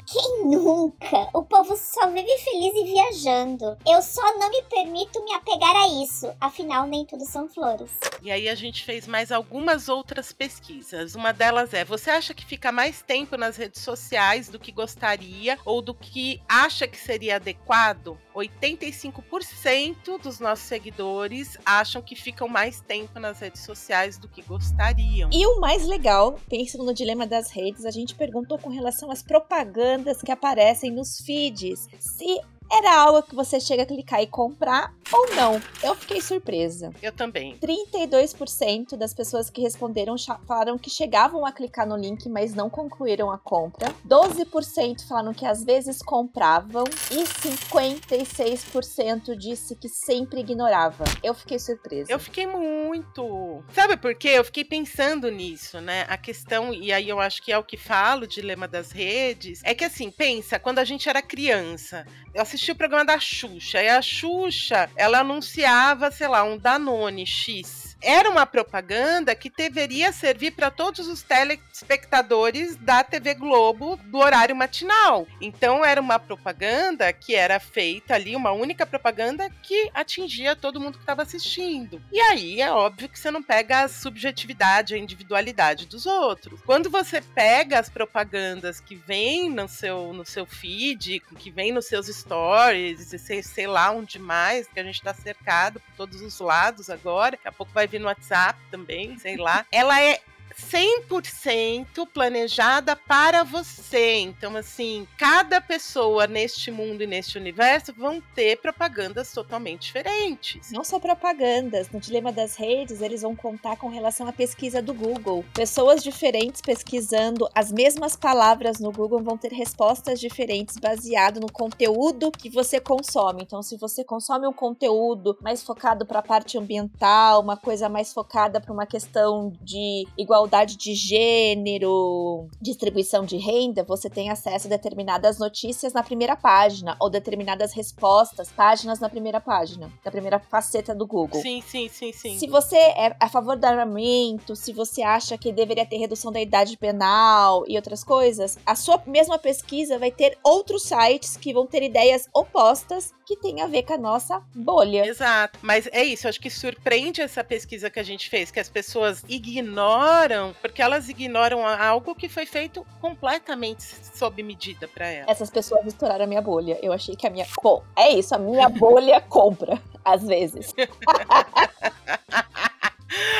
Quem 0.06 0.44
nunca? 0.44 1.28
O 1.34 1.42
povo 1.42 1.76
só 1.76 2.08
vive 2.08 2.38
feliz 2.38 2.72
e 2.74 2.84
viajando. 2.84 3.76
Eu 3.84 4.00
só 4.00 4.22
não 4.38 4.48
me 4.48 4.62
permito 4.62 5.22
me 5.24 5.34
apegar 5.34 5.74
a 5.74 5.88
isso. 5.88 6.32
Afinal, 6.40 6.86
nem 6.86 7.04
tudo 7.04 7.24
são 7.24 7.48
flores. 7.48 7.90
E 8.22 8.30
aí 8.30 8.48
a 8.48 8.54
gente 8.54 8.84
fez 8.84 9.08
mais 9.08 9.32
algumas 9.32 9.88
outras 9.88 10.32
pesquisas. 10.32 11.16
Uma 11.16 11.32
delas 11.32 11.74
é: 11.74 11.84
você 11.84 12.10
acha 12.10 12.32
que 12.32 12.46
fica 12.46 12.70
mais 12.70 13.02
tempo 13.02 13.36
nas 13.36 13.56
redes 13.56 13.82
sociais 13.82 14.48
do 14.48 14.58
que 14.58 14.70
gostaria 14.70 15.58
ou 15.64 15.82
do 15.82 15.94
que 15.94 16.40
acha 16.48 16.86
que 16.86 16.96
seria 16.96 17.36
adequado? 17.36 18.16
85% 18.38 20.20
dos 20.22 20.40
nossos 20.40 20.66
seguidores 20.66 21.58
acham 21.64 22.00
que 22.00 22.14
ficam 22.14 22.48
mais 22.48 22.80
tempo 22.80 23.18
nas 23.18 23.40
redes 23.40 23.62
sociais 23.62 24.18
do 24.18 24.28
que 24.28 24.42
gostariam. 24.42 25.30
E 25.32 25.46
o 25.46 25.60
mais 25.60 25.86
legal, 25.86 26.38
pensando 26.48 26.84
no 26.84 26.94
dilema 26.94 27.26
das 27.26 27.50
redes, 27.50 27.84
a 27.84 27.90
gente 27.90 28.14
perguntou 28.14 28.58
com 28.58 28.70
relação 28.70 29.10
às 29.10 29.22
propagandas 29.22 30.22
que 30.22 30.32
aparecem 30.32 30.90
nos 30.90 31.20
feeds. 31.20 31.88
Se 31.98 32.40
era 32.70 33.00
algo 33.00 33.22
que 33.22 33.34
você 33.34 33.58
chega 33.60 33.82
a 33.82 33.86
clicar 33.86 34.22
e 34.22 34.26
comprar 34.26 34.94
ou 35.12 35.34
não. 35.34 35.60
Eu 35.82 35.94
fiquei 35.94 36.20
surpresa. 36.20 36.92
Eu 37.02 37.12
também. 37.12 37.56
32% 37.58 38.96
das 38.96 39.14
pessoas 39.14 39.50
que 39.50 39.62
responderam 39.62 40.16
falaram 40.46 40.78
que 40.78 40.90
chegavam 40.90 41.46
a 41.46 41.52
clicar 41.52 41.86
no 41.86 41.96
link, 41.96 42.28
mas 42.28 42.54
não 42.54 42.68
concluíram 42.68 43.30
a 43.30 43.38
compra. 43.38 43.94
12% 44.06 45.06
falaram 45.06 45.32
que 45.32 45.46
às 45.46 45.64
vezes 45.64 46.02
compravam 46.02 46.84
e 47.10 47.24
56% 47.24 49.34
disse 49.36 49.74
que 49.74 49.88
sempre 49.88 50.40
ignorava. 50.40 51.04
Eu 51.22 51.34
fiquei 51.34 51.58
surpresa. 51.58 52.12
Eu 52.12 52.18
fiquei 52.18 52.46
muito. 52.46 53.62
Sabe 53.72 53.96
por 53.96 54.14
quê? 54.14 54.28
Eu 54.28 54.44
fiquei 54.44 54.64
pensando 54.64 55.30
nisso, 55.30 55.80
né? 55.80 56.04
A 56.08 56.16
questão, 56.16 56.74
e 56.74 56.92
aí 56.92 57.08
eu 57.08 57.20
acho 57.20 57.42
que 57.42 57.52
é 57.52 57.58
o 57.58 57.64
que 57.64 57.76
falo, 57.76 58.24
o 58.24 58.28
dilema 58.28 58.68
das 58.68 58.90
redes, 58.90 59.60
é 59.64 59.74
que 59.74 59.84
assim, 59.84 60.10
pensa, 60.10 60.58
quando 60.58 60.78
a 60.78 60.84
gente 60.84 61.08
era 61.08 61.22
criança, 61.22 62.06
eu 62.34 62.42
assisti 62.42 62.57
assisti 62.58 62.72
o 62.72 62.76
programa 62.76 63.04
da 63.04 63.20
Xuxa. 63.20 63.80
E 63.80 63.88
a 63.88 64.02
Xuxa, 64.02 64.90
ela 64.96 65.20
anunciava, 65.20 66.10
sei 66.10 66.26
lá, 66.26 66.42
um 66.42 66.58
Danone 66.58 67.24
X 67.24 67.87
era 68.00 68.30
uma 68.30 68.46
propaganda 68.46 69.34
que 69.34 69.50
deveria 69.50 70.12
servir 70.12 70.52
para 70.52 70.70
todos 70.70 71.08
os 71.08 71.22
telespectadores 71.22 72.76
da 72.76 73.02
TV 73.02 73.34
Globo 73.34 73.96
do 74.04 74.18
horário 74.18 74.54
matinal. 74.54 75.26
Então 75.40 75.84
era 75.84 76.00
uma 76.00 76.18
propaganda 76.18 77.12
que 77.12 77.34
era 77.34 77.58
feita 77.58 78.14
ali, 78.14 78.36
uma 78.36 78.52
única 78.52 78.86
propaganda 78.86 79.50
que 79.62 79.90
atingia 79.92 80.54
todo 80.54 80.80
mundo 80.80 80.94
que 80.94 81.02
estava 81.02 81.22
assistindo. 81.22 82.00
E 82.12 82.20
aí 82.20 82.60
é 82.60 82.70
óbvio 82.70 83.08
que 83.08 83.18
você 83.18 83.30
não 83.30 83.42
pega 83.42 83.82
a 83.82 83.88
subjetividade, 83.88 84.94
a 84.94 84.98
individualidade 84.98 85.86
dos 85.86 86.06
outros. 86.06 86.60
Quando 86.64 86.88
você 86.88 87.20
pega 87.20 87.78
as 87.78 87.88
propagandas 87.88 88.80
que 88.80 88.94
vêm 88.94 89.50
no 89.50 89.68
seu, 89.68 90.12
no 90.12 90.24
seu 90.24 90.46
feed, 90.46 91.20
que 91.38 91.50
vêm 91.50 91.72
nos 91.72 91.86
seus 91.86 92.06
stories, 92.06 93.14
sei, 93.20 93.42
sei 93.42 93.66
lá 93.66 93.90
onde 93.90 94.18
mais, 94.18 94.68
que 94.68 94.78
a 94.78 94.84
gente 94.84 94.96
está 94.96 95.12
cercado 95.12 95.80
por 95.80 95.92
todos 95.96 96.20
os 96.20 96.38
lados 96.38 96.88
agora, 96.88 97.32
daqui 97.32 97.48
a 97.48 97.52
pouco 97.52 97.72
vai 97.72 97.87
no 97.96 98.06
WhatsApp 98.06 98.58
também, 98.70 99.16
sei 99.18 99.36
lá. 99.36 99.64
Ela 99.70 100.00
é 100.02 100.20
100% 100.58 102.06
planejada 102.12 102.96
para 102.96 103.44
você. 103.44 104.18
Então, 104.18 104.56
assim, 104.56 105.06
cada 105.16 105.60
pessoa 105.60 106.26
neste 106.26 106.70
mundo 106.70 107.02
e 107.02 107.06
neste 107.06 107.38
universo 107.38 107.92
vão 107.96 108.20
ter 108.34 108.60
propagandas 108.60 109.32
totalmente 109.32 109.82
diferentes. 109.82 110.70
Não 110.72 110.82
só 110.82 110.98
propagandas. 110.98 111.88
No 111.90 112.00
Dilema 112.00 112.32
das 112.32 112.56
Redes, 112.56 113.00
eles 113.00 113.22
vão 113.22 113.36
contar 113.36 113.76
com 113.76 113.88
relação 113.88 114.26
à 114.26 114.32
pesquisa 114.32 114.82
do 114.82 114.92
Google. 114.92 115.44
Pessoas 115.54 116.02
diferentes 116.02 116.60
pesquisando 116.60 117.48
as 117.54 117.70
mesmas 117.70 118.16
palavras 118.16 118.80
no 118.80 118.90
Google 118.90 119.22
vão 119.22 119.38
ter 119.38 119.52
respostas 119.52 120.20
diferentes 120.20 120.76
baseado 120.76 121.40
no 121.40 121.50
conteúdo 121.50 122.30
que 122.32 122.50
você 122.50 122.80
consome. 122.80 123.42
Então, 123.42 123.62
se 123.62 123.76
você 123.76 124.02
consome 124.04 124.46
um 124.46 124.52
conteúdo 124.52 125.38
mais 125.40 125.62
focado 125.62 126.04
para 126.04 126.18
a 126.18 126.22
parte 126.22 126.58
ambiental, 126.58 127.40
uma 127.40 127.56
coisa 127.56 127.88
mais 127.88 128.12
focada 128.12 128.60
para 128.60 128.72
uma 128.72 128.86
questão 128.86 129.52
de 129.62 130.06
igualdade 130.16 130.47
igualdade 130.48 130.76
de 130.76 130.94
gênero, 130.94 132.48
distribuição 132.60 133.24
de 133.24 133.36
renda, 133.36 133.84
você 133.84 134.08
tem 134.08 134.30
acesso 134.30 134.66
a 134.66 134.70
determinadas 134.70 135.38
notícias 135.38 135.92
na 135.92 136.02
primeira 136.02 136.34
página, 136.34 136.96
ou 136.98 137.10
determinadas 137.10 137.72
respostas, 137.72 138.50
páginas 138.50 138.98
na 138.98 139.08
primeira 139.08 139.40
página, 139.40 139.92
na 140.04 140.10
primeira 140.10 140.38
faceta 140.38 140.94
do 140.94 141.06
Google. 141.06 141.40
Sim, 141.42 141.60
sim, 141.60 141.88
sim, 141.88 142.12
sim. 142.12 142.38
Se 142.38 142.46
você 142.46 142.76
é 142.76 143.14
a 143.20 143.28
favor 143.28 143.56
do 143.56 143.64
armamento, 143.64 144.56
se 144.56 144.72
você 144.72 145.02
acha 145.02 145.36
que 145.36 145.52
deveria 145.52 145.84
ter 145.84 145.98
redução 145.98 146.32
da 146.32 146.40
idade 146.40 146.76
penal 146.78 147.64
e 147.68 147.76
outras 147.76 148.02
coisas, 148.02 148.58
a 148.64 148.74
sua 148.74 149.02
mesma 149.06 149.38
pesquisa 149.38 149.98
vai 149.98 150.10
ter 150.10 150.38
outros 150.42 150.82
sites 150.84 151.36
que 151.36 151.52
vão 151.52 151.66
ter 151.66 151.82
ideias 151.82 152.26
opostas 152.34 153.12
que 153.28 153.36
tem 153.36 153.60
a 153.60 153.66
ver 153.66 153.82
com 153.82 153.92
a 153.92 153.98
nossa 153.98 154.42
bolha. 154.54 155.06
Exato. 155.06 155.58
Mas 155.60 155.86
é 155.92 156.02
isso, 156.02 156.26
acho 156.26 156.40
que 156.40 156.48
surpreende 156.48 157.20
essa 157.20 157.44
pesquisa 157.44 157.90
que 157.90 158.00
a 158.00 158.02
gente 158.02 158.30
fez, 158.30 158.50
que 158.50 158.58
as 158.58 158.70
pessoas 158.70 159.22
ignoram, 159.28 160.37
porque 160.60 160.82
elas 160.82 161.08
ignoram 161.08 161.66
algo 161.66 162.14
que 162.14 162.28
foi 162.28 162.46
feito 162.46 162.86
completamente 163.00 163.82
sob 163.82 164.42
medida 164.42 164.88
para 164.88 165.06
elas. 165.06 165.30
Essas 165.30 165.50
pessoas 165.50 165.86
estouraram 165.86 166.24
a 166.24 166.28
minha 166.28 166.42
bolha. 166.42 166.78
Eu 166.82 166.92
achei 166.92 167.14
que 167.16 167.26
a 167.26 167.30
minha. 167.30 167.46
Pô, 167.62 167.82
é 167.96 168.10
isso, 168.10 168.34
a 168.34 168.38
minha 168.38 168.68
bolha 168.70 169.20
compra, 169.20 169.80
às 170.04 170.26
vezes. 170.26 170.74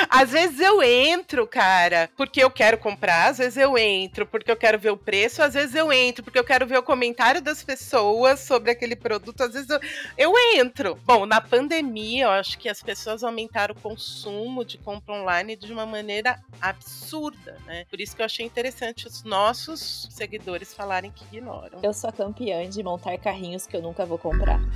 Às 0.09 0.31
vezes 0.31 0.61
eu 0.61 0.83
entro, 0.83 1.47
cara, 1.47 2.11
porque 2.17 2.43
eu 2.43 2.51
quero 2.51 2.79
comprar, 2.79 3.29
às 3.29 3.39
vezes 3.39 3.57
eu 3.57 3.77
entro 3.77 4.27
porque 4.27 4.51
eu 4.51 4.57
quero 4.57 4.79
ver 4.79 4.91
o 4.91 4.97
preço, 4.97 5.43
às 5.43 5.55
vezes 5.55 5.75
eu 5.75 5.93
entro 5.93 6.25
porque 6.25 6.39
eu 6.39 6.45
quero 6.45 6.67
ver 6.67 6.79
o 6.79 6.83
comentário 6.83 7.43
das 7.43 7.63
pessoas 7.63 8.41
sobre 8.41 8.71
aquele 8.71 8.97
produto, 8.97 9.43
às 9.43 9.53
vezes 9.53 9.69
eu, 9.69 9.81
eu 10.17 10.33
entro. 10.55 10.99
Bom, 11.05 11.27
na 11.27 11.41
pandemia, 11.41 12.25
eu 12.25 12.31
acho 12.31 12.59
que 12.59 12.69
as 12.69 12.83
pessoas 12.83 13.23
aumentaram 13.23 13.75
o 13.75 13.81
consumo 13.81 14.65
de 14.65 14.79
compra 14.79 15.15
online 15.15 15.57
de 15.57 15.73
uma 15.73 15.87
maneira 15.87 16.41
absurda, 16.61 17.57
né? 17.67 17.85
Por 17.91 18.01
isso 18.01 18.17
que 18.17 18.23
eu 18.23 18.27
achei 18.27 18.47
interessante 18.47 19.07
os 19.07 19.23
nossos 19.23 20.09
seguidores 20.11 20.75
falarem 20.75 21.11
que 21.11 21.25
ignoram. 21.25 21.81
Eu 21.83 21.93
sou 21.93 22.09
a 22.09 22.13
campeã 22.13 22.69
de 22.69 22.83
montar 22.83 23.17
carrinhos 23.19 23.67
que 23.67 23.77
eu 23.77 23.83
nunca 23.83 24.07
vou 24.07 24.19
comprar. 24.19 24.61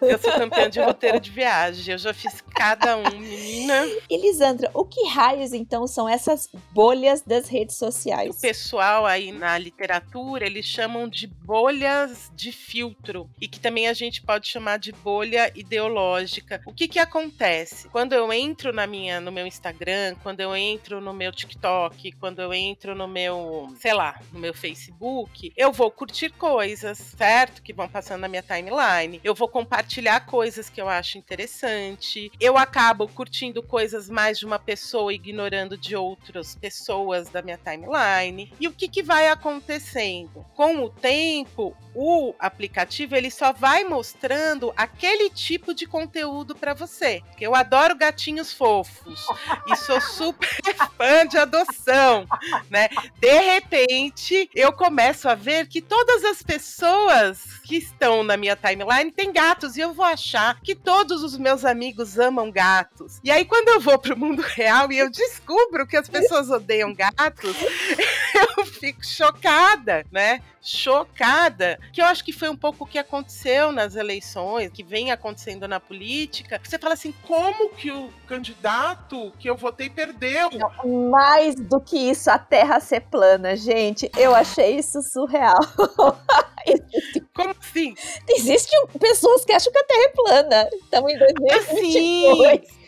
eu 0.00 0.18
sou 0.18 0.32
campeã 0.32 0.68
de 0.68 0.80
roteiro 0.80 1.20
de 1.20 1.30
viagem 1.30 1.51
eu 1.86 1.98
já 1.98 2.14
fiz 2.14 2.42
cada 2.54 2.96
um, 2.96 3.18
menina. 3.18 3.84
Elisandra, 4.08 4.70
o 4.72 4.84
que 4.84 5.06
raios 5.08 5.52
então 5.52 5.86
são 5.86 6.08
essas 6.08 6.48
bolhas 6.72 7.20
das 7.22 7.48
redes 7.48 7.76
sociais? 7.76 8.36
O 8.36 8.40
pessoal 8.40 9.04
aí 9.04 9.32
na 9.32 9.58
literatura, 9.58 10.46
eles 10.46 10.64
chamam 10.64 11.06
de 11.06 11.26
bolhas 11.26 12.30
de 12.34 12.52
filtro 12.52 13.28
e 13.40 13.46
que 13.46 13.60
também 13.60 13.88
a 13.88 13.92
gente 13.92 14.22
pode 14.22 14.48
chamar 14.48 14.78
de 14.78 14.92
bolha 14.92 15.52
ideológica. 15.54 16.62
O 16.66 16.72
que 16.72 16.88
que 16.88 16.98
acontece? 16.98 17.88
Quando 17.88 18.14
eu 18.14 18.32
entro 18.32 18.72
na 18.72 18.86
minha 18.86 19.20
no 19.20 19.32
meu 19.32 19.46
Instagram, 19.46 20.14
quando 20.22 20.40
eu 20.40 20.56
entro 20.56 21.00
no 21.00 21.12
meu 21.12 21.32
TikTok, 21.32 22.12
quando 22.12 22.40
eu 22.40 22.54
entro 22.54 22.94
no 22.94 23.06
meu, 23.06 23.74
sei 23.78 23.92
lá, 23.92 24.18
no 24.32 24.38
meu 24.38 24.54
Facebook, 24.54 25.52
eu 25.56 25.70
vou 25.72 25.90
curtir 25.90 26.30
coisas, 26.30 26.98
certo? 26.98 27.62
Que 27.62 27.72
vão 27.72 27.88
passando 27.88 28.20
na 28.20 28.28
minha 28.28 28.42
timeline. 28.42 29.20
Eu 29.22 29.34
vou 29.34 29.48
compartilhar 29.48 30.24
coisas 30.24 30.70
que 30.70 30.80
eu 30.80 30.88
acho 30.88 31.18
interessantes 31.18 31.31
interessante. 31.32 32.30
Eu 32.38 32.58
acabo 32.58 33.08
curtindo 33.08 33.62
coisas 33.62 34.10
mais 34.10 34.38
de 34.38 34.44
uma 34.44 34.58
pessoa, 34.58 35.14
ignorando 35.14 35.78
de 35.78 35.96
outras 35.96 36.54
pessoas 36.54 37.30
da 37.30 37.40
minha 37.40 37.58
timeline. 37.58 38.52
E 38.60 38.68
o 38.68 38.72
que, 38.72 38.86
que 38.86 39.02
vai 39.02 39.28
acontecendo? 39.28 40.44
Com 40.54 40.84
o 40.84 40.90
tempo, 40.90 41.74
o 41.94 42.34
aplicativo 42.38 43.16
ele 43.16 43.30
só 43.30 43.52
vai 43.52 43.84
mostrando 43.84 44.72
aquele 44.76 45.30
tipo 45.30 45.72
de 45.72 45.86
conteúdo 45.86 46.54
para 46.54 46.74
você. 46.74 47.22
Eu 47.40 47.54
adoro 47.54 47.96
gatinhos 47.96 48.52
fofos 48.52 49.24
e 49.68 49.76
sou 49.76 50.00
super 50.00 50.48
fã 50.96 51.26
de 51.26 51.38
adoção, 51.38 52.26
né? 52.68 52.88
De 53.18 53.40
repente, 53.40 54.50
eu 54.54 54.72
começo 54.72 55.28
a 55.28 55.34
ver 55.34 55.66
que 55.66 55.80
todas 55.80 56.24
as 56.24 56.42
pessoas 56.42 57.61
que 57.72 57.78
estão 57.78 58.22
na 58.22 58.36
minha 58.36 58.54
timeline 58.54 59.10
têm 59.10 59.32
gatos 59.32 59.78
e 59.78 59.80
eu 59.80 59.94
vou 59.94 60.04
achar 60.04 60.60
que 60.60 60.74
todos 60.74 61.22
os 61.22 61.38
meus 61.38 61.64
amigos 61.64 62.18
amam 62.18 62.50
gatos. 62.50 63.18
E 63.24 63.30
aí 63.30 63.46
quando 63.46 63.68
eu 63.68 63.80
vou 63.80 63.98
pro 63.98 64.14
mundo 64.14 64.42
real 64.42 64.92
e 64.92 64.98
eu 64.98 65.10
descubro 65.10 65.86
que 65.86 65.96
as 65.96 66.06
pessoas 66.06 66.50
odeiam 66.50 66.92
gatos, 66.92 67.56
eu 68.58 68.66
fico 68.66 69.02
chocada, 69.02 70.04
né? 70.12 70.42
Chocada 70.60 71.80
que 71.94 72.02
eu 72.02 72.04
acho 72.04 72.22
que 72.22 72.30
foi 72.30 72.50
um 72.50 72.56
pouco 72.56 72.84
o 72.84 72.86
que 72.86 72.98
aconteceu 72.98 73.72
nas 73.72 73.96
eleições, 73.96 74.70
que 74.70 74.84
vem 74.84 75.10
acontecendo 75.10 75.66
na 75.66 75.80
política. 75.80 76.60
Você 76.62 76.78
fala 76.78 76.92
assim, 76.92 77.14
como 77.26 77.70
que 77.70 77.90
o 77.90 78.10
candidato 78.28 79.32
que 79.38 79.48
eu 79.48 79.56
votei 79.56 79.88
perdeu? 79.88 80.50
Não, 80.50 81.10
mais 81.10 81.54
do 81.54 81.80
que 81.80 81.96
isso, 81.96 82.30
a 82.30 82.38
terra 82.38 82.80
ser 82.80 83.00
plana, 83.00 83.56
gente. 83.56 84.10
Eu 84.14 84.34
achei 84.34 84.76
isso 84.76 85.00
surreal. 85.00 85.58
isso 86.66 87.26
Como 87.34 87.54
assim? 87.60 87.94
Existem 88.28 88.86
pessoas 88.98 89.44
que 89.44 89.52
acham 89.52 89.72
que 89.72 89.78
a 89.78 89.84
Terra 89.84 90.02
é 90.02 90.08
plana. 90.08 90.70
Estamos 90.84 91.12
em 91.12 91.18
2022. 91.18 92.58
Assim. 92.58 92.81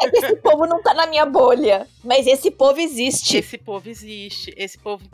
É 0.00 0.10
que 0.10 0.18
esse 0.18 0.36
povo 0.36 0.66
não 0.66 0.82
tá 0.82 0.94
na 0.94 1.06
minha 1.06 1.26
bolha. 1.26 1.86
Mas 2.02 2.26
esse 2.26 2.50
povo 2.50 2.80
existe. 2.80 3.36
Esse 3.38 3.58
povo 3.58 3.88
existe, 3.88 4.54
esse 4.56 4.78
povo. 4.78 5.04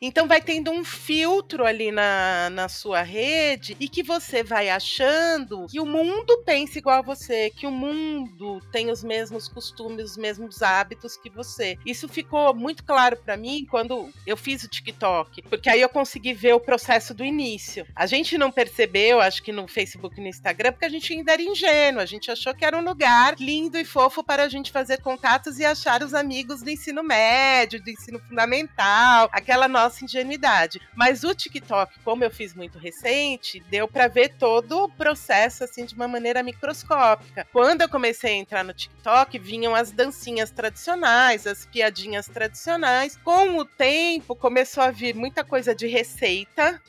Então 0.00 0.26
vai 0.26 0.40
tendo 0.40 0.70
um 0.70 0.84
filtro 0.84 1.64
ali 1.64 1.92
na, 1.92 2.48
na 2.50 2.68
sua 2.68 3.02
rede 3.02 3.76
e 3.78 3.88
que 3.88 4.02
você 4.02 4.42
vai 4.42 4.70
achando 4.70 5.66
que 5.66 5.80
o 5.80 5.86
mundo 5.86 6.38
pensa 6.44 6.78
igual 6.78 6.98
a 6.98 7.02
você, 7.02 7.50
que 7.50 7.66
o 7.66 7.70
mundo 7.70 8.60
tem 8.72 8.90
os 8.90 9.04
mesmos 9.04 9.48
costumes, 9.48 10.12
os 10.12 10.16
mesmos 10.16 10.62
hábitos 10.62 11.16
que 11.16 11.30
você. 11.30 11.78
Isso 11.84 12.08
ficou 12.08 12.54
muito 12.54 12.84
claro 12.84 13.16
para 13.16 13.36
mim 13.36 13.66
quando 13.70 14.08
eu 14.26 14.36
fiz 14.36 14.62
o 14.62 14.68
TikTok, 14.68 15.42
porque 15.42 15.68
aí 15.68 15.80
eu 15.80 15.88
consegui 15.88 16.32
ver 16.32 16.54
o 16.54 16.60
processo 16.60 17.12
do 17.12 17.24
início. 17.24 17.86
A 17.94 18.06
gente 18.06 18.38
não 18.38 18.50
percebeu, 18.50 19.20
acho 19.20 19.42
que 19.42 19.52
no 19.52 19.68
Facebook 19.68 20.18
e 20.18 20.22
no 20.22 20.28
Instagram, 20.28 20.72
porque 20.72 20.86
a 20.86 20.90
gente 20.90 21.12
ainda 21.12 21.32
era 21.32 21.42
ingênuo, 21.42 22.00
a 22.00 22.06
gente 22.06 22.30
achou 22.30 22.54
que 22.54 22.64
era 22.64 22.76
um 22.76 22.84
lugar 22.84 23.36
lindo 23.38 23.78
e 23.78 23.84
fofo 23.84 23.99
para 24.24 24.44
a 24.44 24.48
gente 24.48 24.72
fazer 24.72 25.02
contatos 25.02 25.58
e 25.58 25.64
achar 25.64 26.02
os 26.02 26.14
amigos 26.14 26.62
do 26.62 26.70
ensino 26.70 27.02
médio, 27.02 27.82
do 27.82 27.90
ensino 27.90 28.18
fundamental, 28.18 29.28
aquela 29.30 29.68
nossa 29.68 30.04
ingenuidade. 30.04 30.80
Mas 30.94 31.22
o 31.22 31.34
TikTok, 31.34 31.98
como 32.02 32.24
eu 32.24 32.30
fiz 32.30 32.54
muito 32.54 32.78
recente, 32.78 33.62
deu 33.68 33.86
para 33.86 34.08
ver 34.08 34.36
todo 34.38 34.84
o 34.84 34.88
processo 34.88 35.64
assim 35.64 35.84
de 35.84 35.94
uma 35.94 36.08
maneira 36.08 36.42
microscópica. 36.42 37.46
Quando 37.52 37.82
eu 37.82 37.88
comecei 37.90 38.32
a 38.32 38.36
entrar 38.36 38.64
no 38.64 38.72
TikTok, 38.72 39.38
vinham 39.38 39.74
as 39.74 39.90
dancinhas 39.90 40.50
tradicionais, 40.50 41.46
as 41.46 41.66
piadinhas 41.66 42.26
tradicionais. 42.26 43.18
Com 43.22 43.58
o 43.58 43.66
tempo, 43.66 44.34
começou 44.34 44.82
a 44.82 44.90
vir 44.90 45.14
muita 45.14 45.44
coisa 45.44 45.74
de 45.74 45.86
receita 45.86 46.80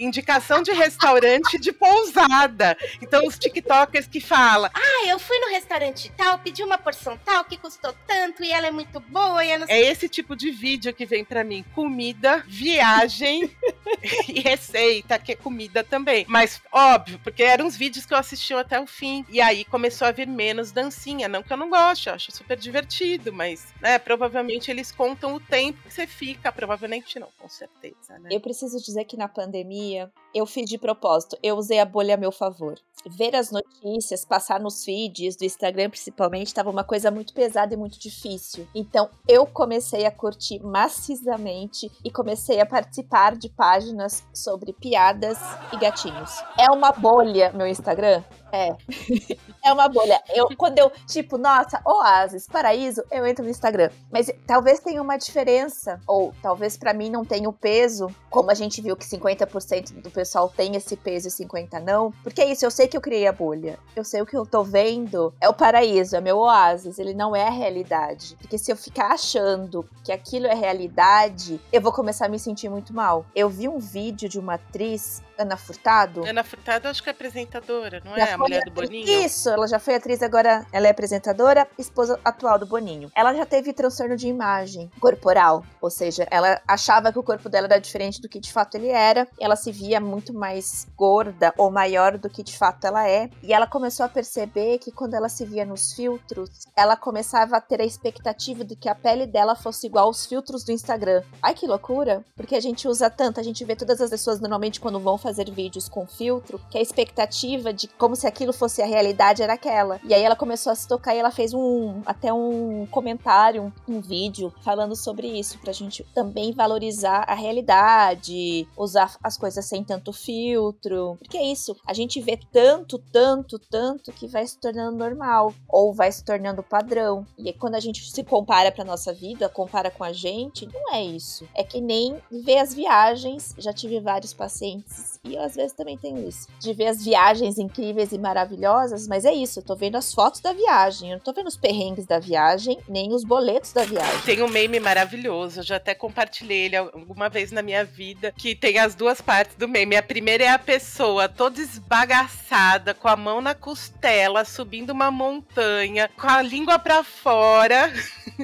indicação 0.00 0.62
de 0.62 0.72
restaurante 0.72 1.58
de 1.58 1.72
pousada. 1.72 2.76
Então, 3.02 3.26
os 3.26 3.38
TikTokers 3.38 4.06
que 4.06 4.20
falam: 4.20 4.70
Ah, 4.74 5.06
eu 5.06 5.18
fui 5.18 5.38
no 5.38 5.50
restaurante 5.50 6.10
tal, 6.16 6.38
pedi 6.38 6.64
uma 6.64 6.78
porção 6.78 7.18
tal 7.24 7.44
que 7.44 7.56
custou 7.56 7.94
tanto 8.06 8.42
e 8.42 8.50
ela 8.50 8.66
é 8.66 8.70
muito 8.70 8.98
boa. 9.00 9.44
E 9.44 9.56
não... 9.58 9.66
É 9.68 9.80
esse 9.80 10.08
tipo 10.08 10.34
de 10.34 10.50
vídeo 10.50 10.94
que 10.94 11.04
vem 11.04 11.24
para 11.24 11.44
mim: 11.44 11.64
comida, 11.74 12.42
viagem 12.46 13.54
e 14.28 14.40
receita, 14.40 15.18
que 15.18 15.32
é 15.32 15.36
comida 15.36 15.84
também. 15.84 16.24
Mas, 16.28 16.60
óbvio, 16.72 17.20
porque 17.22 17.42
eram 17.42 17.66
uns 17.66 17.76
vídeos 17.76 18.06
que 18.06 18.14
eu 18.14 18.18
assisti 18.18 18.54
até 18.54 18.80
o 18.80 18.86
fim. 18.86 19.24
E 19.28 19.40
aí 19.40 19.64
começou 19.64 20.08
a 20.08 20.12
vir 20.12 20.26
menos 20.26 20.72
dancinha. 20.72 21.28
Não 21.28 21.42
que 21.42 21.52
eu 21.52 21.56
não 21.56 21.68
goste, 21.68 22.08
eu 22.08 22.14
acho 22.14 22.32
super 22.32 22.56
divertido, 22.56 23.32
mas, 23.32 23.66
né, 23.80 23.98
provavelmente 23.98 24.70
eles 24.70 24.90
contam 24.90 25.34
o 25.34 25.40
tempo 25.40 25.78
que 25.84 25.92
você 25.92 26.06
fica. 26.06 26.50
Provavelmente 26.50 27.18
não, 27.18 27.28
com 27.38 27.48
certeza, 27.48 28.18
né? 28.18 28.30
Eu 28.30 28.40
preciso 28.40 28.78
dizer 28.78 29.04
que 29.04 29.16
na 29.16 29.28
pandemia 29.28 29.89
pandemia, 29.90 30.12
eu 30.34 30.46
fiz 30.46 30.68
de 30.68 30.78
propósito, 30.78 31.36
eu 31.42 31.56
usei 31.56 31.78
a 31.80 31.84
bolha 31.84 32.14
a 32.14 32.18
meu 32.18 32.32
favor. 32.32 32.78
Ver 33.06 33.34
as 33.34 33.50
notícias, 33.50 34.26
passar 34.26 34.60
nos 34.60 34.84
feeds 34.84 35.34
do 35.34 35.44
Instagram 35.44 35.88
principalmente, 35.88 36.48
estava 36.48 36.68
uma 36.68 36.84
coisa 36.84 37.10
muito 37.10 37.32
pesada 37.32 37.72
e 37.72 37.76
muito 37.76 37.98
difícil. 37.98 38.68
Então 38.74 39.08
eu 39.26 39.46
comecei 39.46 40.04
a 40.04 40.10
curtir 40.10 40.60
maciçamente 40.62 41.90
e 42.04 42.10
comecei 42.10 42.60
a 42.60 42.66
participar 42.66 43.36
de 43.36 43.48
páginas 43.48 44.22
sobre 44.34 44.74
piadas 44.74 45.38
e 45.72 45.78
gatinhos. 45.78 46.30
É 46.58 46.70
uma 46.70 46.92
bolha 46.92 47.52
meu 47.52 47.66
Instagram? 47.66 48.22
É. 48.52 48.76
é 49.64 49.72
uma 49.72 49.88
bolha. 49.88 50.20
Eu, 50.34 50.48
quando 50.56 50.78
eu, 50.78 50.90
tipo, 51.06 51.38
nossa, 51.38 51.80
oásis, 51.84 52.46
paraíso, 52.46 53.02
eu 53.10 53.26
entro 53.26 53.44
no 53.44 53.50
Instagram. 53.50 53.90
Mas 54.10 54.30
talvez 54.46 54.80
tenha 54.80 55.00
uma 55.00 55.16
diferença, 55.16 56.00
ou 56.06 56.34
talvez 56.42 56.76
para 56.76 56.92
mim 56.92 57.10
não 57.10 57.24
tenha 57.24 57.48
o 57.48 57.52
peso, 57.52 58.08
como 58.28 58.50
a 58.50 58.54
gente 58.54 58.82
viu 58.82 58.96
que 58.96 59.06
50% 59.06 60.00
do 60.02 60.10
pessoal 60.20 60.52
tem 60.54 60.76
esse 60.76 60.96
peso 60.96 61.28
e 61.28 61.30
50% 61.30 61.82
não. 61.82 62.12
Porque 62.22 62.42
é 62.42 62.52
isso, 62.52 62.66
eu 62.66 62.70
sei 62.70 62.86
que 62.86 62.96
eu 62.96 63.00
criei 63.00 63.26
a 63.26 63.32
bolha. 63.32 63.78
Eu 63.96 64.04
sei 64.04 64.20
o 64.20 64.26
que 64.26 64.36
eu 64.36 64.44
tô 64.44 64.62
vendo 64.62 65.32
é 65.40 65.48
o 65.48 65.54
paraíso, 65.54 66.14
é 66.14 66.20
meu 66.20 66.38
oásis, 66.38 66.98
ele 66.98 67.14
não 67.14 67.34
é 67.34 67.46
a 67.46 67.50
realidade. 67.50 68.36
Porque 68.38 68.58
se 68.58 68.70
eu 68.70 68.76
ficar 68.76 69.12
achando 69.12 69.88
que 70.04 70.12
aquilo 70.12 70.46
é 70.46 70.54
realidade, 70.54 71.58
eu 71.72 71.80
vou 71.80 71.92
começar 71.92 72.26
a 72.26 72.28
me 72.28 72.38
sentir 72.38 72.68
muito 72.68 72.92
mal. 72.92 73.24
Eu 73.34 73.48
vi 73.48 73.66
um 73.66 73.78
vídeo 73.78 74.28
de 74.28 74.38
uma 74.38 74.54
atriz 74.54 75.22
Ana 75.40 75.56
Furtado. 75.56 76.24
Ana 76.24 76.44
Furtado 76.44 76.88
acho 76.88 77.02
que 77.02 77.08
é 77.08 77.12
apresentadora, 77.12 78.02
não 78.04 78.14
já 78.14 78.26
é? 78.26 78.32
A 78.32 78.38
mulher 78.38 78.62
do 78.64 78.70
Boninho? 78.70 79.08
Isso, 79.08 79.48
ela 79.48 79.66
já 79.66 79.78
foi 79.78 79.94
atriz, 79.94 80.22
agora 80.22 80.66
ela 80.70 80.86
é 80.86 80.90
apresentadora, 80.90 81.66
esposa 81.78 82.20
atual 82.22 82.58
do 82.58 82.66
Boninho. 82.66 83.10
Ela 83.14 83.34
já 83.34 83.46
teve 83.46 83.72
transtorno 83.72 84.16
de 84.16 84.28
imagem 84.28 84.90
corporal, 85.00 85.64
ou 85.80 85.90
seja, 85.90 86.28
ela 86.30 86.60
achava 86.68 87.10
que 87.10 87.18
o 87.18 87.22
corpo 87.22 87.48
dela 87.48 87.66
era 87.66 87.78
diferente 87.78 88.20
do 88.20 88.28
que 88.28 88.38
de 88.38 88.52
fato 88.52 88.74
ele 88.74 88.88
era, 88.88 89.26
ela 89.40 89.56
se 89.56 89.72
via 89.72 89.98
muito 89.98 90.34
mais 90.34 90.86
gorda 90.94 91.54
ou 91.56 91.70
maior 91.70 92.18
do 92.18 92.28
que 92.28 92.42
de 92.42 92.56
fato 92.56 92.86
ela 92.86 93.08
é, 93.08 93.30
e 93.42 93.54
ela 93.54 93.66
começou 93.66 94.04
a 94.04 94.08
perceber 94.08 94.78
que 94.78 94.92
quando 94.92 95.14
ela 95.14 95.28
se 95.28 95.46
via 95.46 95.64
nos 95.64 95.92
filtros, 95.92 96.50
ela 96.76 96.96
começava 96.96 97.56
a 97.56 97.60
ter 97.60 97.80
a 97.80 97.84
expectativa 97.84 98.62
de 98.62 98.76
que 98.76 98.88
a 98.88 98.94
pele 98.94 99.26
dela 99.26 99.54
fosse 99.54 99.86
igual 99.86 100.06
aos 100.06 100.26
filtros 100.26 100.64
do 100.64 100.72
Instagram. 100.72 101.22
Ai 101.42 101.54
que 101.54 101.66
loucura, 101.66 102.22
porque 102.36 102.54
a 102.54 102.60
gente 102.60 102.86
usa 102.86 103.08
tanto, 103.08 103.40
a 103.40 103.42
gente 103.42 103.64
vê 103.64 103.74
todas 103.74 104.00
as 104.00 104.10
pessoas 104.10 104.38
normalmente 104.38 104.80
quando 104.80 105.00
vão 105.00 105.16
fazer 105.16 105.29
fazer 105.30 105.48
vídeos 105.48 105.88
com 105.88 106.06
filtro, 106.06 106.60
que 106.68 106.76
a 106.76 106.82
expectativa 106.82 107.72
de 107.72 107.86
como 107.86 108.16
se 108.16 108.26
aquilo 108.26 108.52
fosse 108.52 108.82
a 108.82 108.86
realidade 108.86 109.42
era 109.42 109.52
aquela. 109.52 110.00
E 110.02 110.12
aí 110.12 110.22
ela 110.22 110.34
começou 110.34 110.72
a 110.72 110.74
se 110.74 110.88
tocar 110.88 111.14
e 111.14 111.18
ela 111.18 111.30
fez 111.30 111.54
um 111.54 112.02
até 112.04 112.32
um 112.32 112.84
comentário, 112.90 113.72
um, 113.88 113.96
um 113.96 114.00
vídeo 114.00 114.52
falando 114.62 114.96
sobre 114.96 115.28
isso, 115.28 115.58
pra 115.60 115.72
gente 115.72 116.04
também 116.12 116.52
valorizar 116.52 117.24
a 117.28 117.34
realidade, 117.34 118.66
usar 118.76 119.16
as 119.22 119.38
coisas 119.38 119.64
sem 119.64 119.84
tanto 119.84 120.12
filtro. 120.12 121.16
Porque 121.20 121.38
é 121.38 121.44
isso, 121.44 121.76
a 121.86 121.94
gente 121.94 122.20
vê 122.20 122.38
tanto, 122.52 122.98
tanto, 122.98 123.58
tanto 123.58 124.12
que 124.12 124.26
vai 124.26 124.44
se 124.44 124.58
tornando 124.58 124.98
normal 124.98 125.54
ou 125.68 125.94
vai 125.94 126.10
se 126.10 126.24
tornando 126.24 126.62
padrão. 126.62 127.24
E 127.38 127.52
quando 127.52 127.76
a 127.76 127.80
gente 127.80 128.10
se 128.10 128.24
compara 128.24 128.72
pra 128.72 128.84
nossa 128.84 129.12
vida, 129.12 129.48
compara 129.48 129.92
com 129.92 130.02
a 130.02 130.12
gente, 130.12 130.66
não 130.66 130.92
é 130.92 131.04
isso. 131.04 131.46
É 131.54 131.62
que 131.62 131.80
nem 131.80 132.20
ver 132.30 132.58
as 132.58 132.74
viagens. 132.74 133.54
Já 133.58 133.72
tive 133.72 134.00
vários 134.00 134.34
pacientes 134.34 135.19
e 135.22 135.34
eu 135.34 135.42
às 135.42 135.54
vezes 135.54 135.72
também 135.72 135.98
tenho 135.98 136.26
isso. 136.26 136.48
De 136.58 136.72
ver 136.72 136.86
as 136.86 137.04
viagens 137.04 137.58
incríveis 137.58 138.10
e 138.12 138.18
maravilhosas, 138.18 139.06
mas 139.06 139.24
é 139.24 139.32
isso, 139.32 139.58
eu 139.58 139.62
tô 139.62 139.76
vendo 139.76 139.96
as 139.96 140.14
fotos 140.14 140.40
da 140.40 140.52
viagem, 140.52 141.10
eu 141.10 141.16
não 141.16 141.24
tô 141.24 141.32
vendo 141.32 141.46
os 141.46 141.56
perrengues 141.56 142.06
da 142.06 142.18
viagem, 142.18 142.78
nem 142.88 143.12
os 143.12 143.22
boletos 143.22 143.72
da 143.72 143.84
viagem. 143.84 144.22
Tem 144.22 144.42
um 144.42 144.48
meme 144.48 144.80
maravilhoso, 144.80 145.60
eu 145.60 145.64
já 145.64 145.76
até 145.76 145.94
compartilhei 145.94 146.66
ele 146.66 146.76
alguma 146.76 147.28
vez 147.28 147.52
na 147.52 147.60
minha 147.60 147.84
vida, 147.84 148.32
que 148.36 148.54
tem 148.54 148.78
as 148.78 148.94
duas 148.94 149.20
partes 149.20 149.56
do 149.56 149.68
meme. 149.68 149.96
A 149.96 150.02
primeira 150.02 150.44
é 150.44 150.48
a 150.48 150.58
pessoa 150.58 151.28
toda 151.28 151.60
esbagaçada, 151.60 152.94
com 152.94 153.08
a 153.08 153.16
mão 153.16 153.42
na 153.42 153.54
costela, 153.54 154.44
subindo 154.44 154.90
uma 154.90 155.10
montanha, 155.10 156.08
com 156.18 156.26
a 156.26 156.40
língua 156.40 156.78
para 156.78 157.04
fora. 157.04 157.92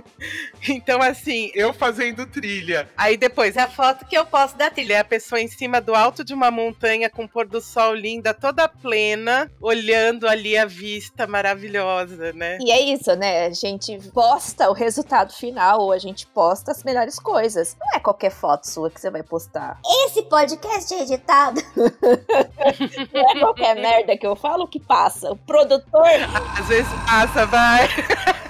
então, 0.68 1.00
assim. 1.00 1.50
Eu 1.54 1.72
fazendo 1.72 2.26
trilha. 2.26 2.88
Aí 2.96 3.16
depois, 3.16 3.56
a 3.56 3.66
foto 3.66 4.04
que 4.04 4.16
eu 4.16 4.26
posto 4.26 4.56
da 4.56 4.70
trilha 4.70 4.94
é 4.94 4.98
a 4.98 5.04
pessoa 5.04 5.40
em 5.40 5.48
cima 5.48 5.80
do 5.80 5.94
alto 5.94 6.22
de 6.22 6.34
uma 6.34 6.50
montanha 6.50 6.65
montanha 6.66 7.08
com 7.08 7.26
pôr 7.26 7.46
do 7.46 7.60
sol 7.60 7.94
linda, 7.94 8.34
toda 8.34 8.68
plena, 8.68 9.50
olhando 9.60 10.28
ali 10.28 10.56
a 10.56 10.66
vista 10.66 11.26
maravilhosa, 11.26 12.32
né? 12.32 12.58
E 12.60 12.70
é 12.70 12.80
isso, 12.80 13.14
né? 13.14 13.46
A 13.46 13.50
gente 13.50 13.98
posta 14.12 14.68
o 14.68 14.72
resultado 14.72 15.32
final, 15.32 15.80
ou 15.82 15.92
a 15.92 15.98
gente 15.98 16.26
posta 16.26 16.72
as 16.72 16.82
melhores 16.82 17.18
coisas. 17.18 17.76
Não 17.80 17.96
é 17.96 18.00
qualquer 18.00 18.30
foto 18.30 18.68
sua 18.68 18.90
que 18.90 19.00
você 19.00 19.10
vai 19.10 19.22
postar. 19.22 19.80
Esse 20.06 20.22
podcast 20.22 20.92
é 20.94 21.02
editado. 21.02 21.60
Não 23.12 23.30
é 23.30 23.38
qualquer 23.38 23.74
merda 23.76 24.16
que 24.16 24.26
eu 24.26 24.34
falo 24.34 24.66
que 24.66 24.80
passa. 24.80 25.30
O 25.30 25.36
produtor. 25.36 26.06
Às 26.58 26.66
vezes 26.66 26.92
passa, 27.06 27.46
vai. 27.46 27.86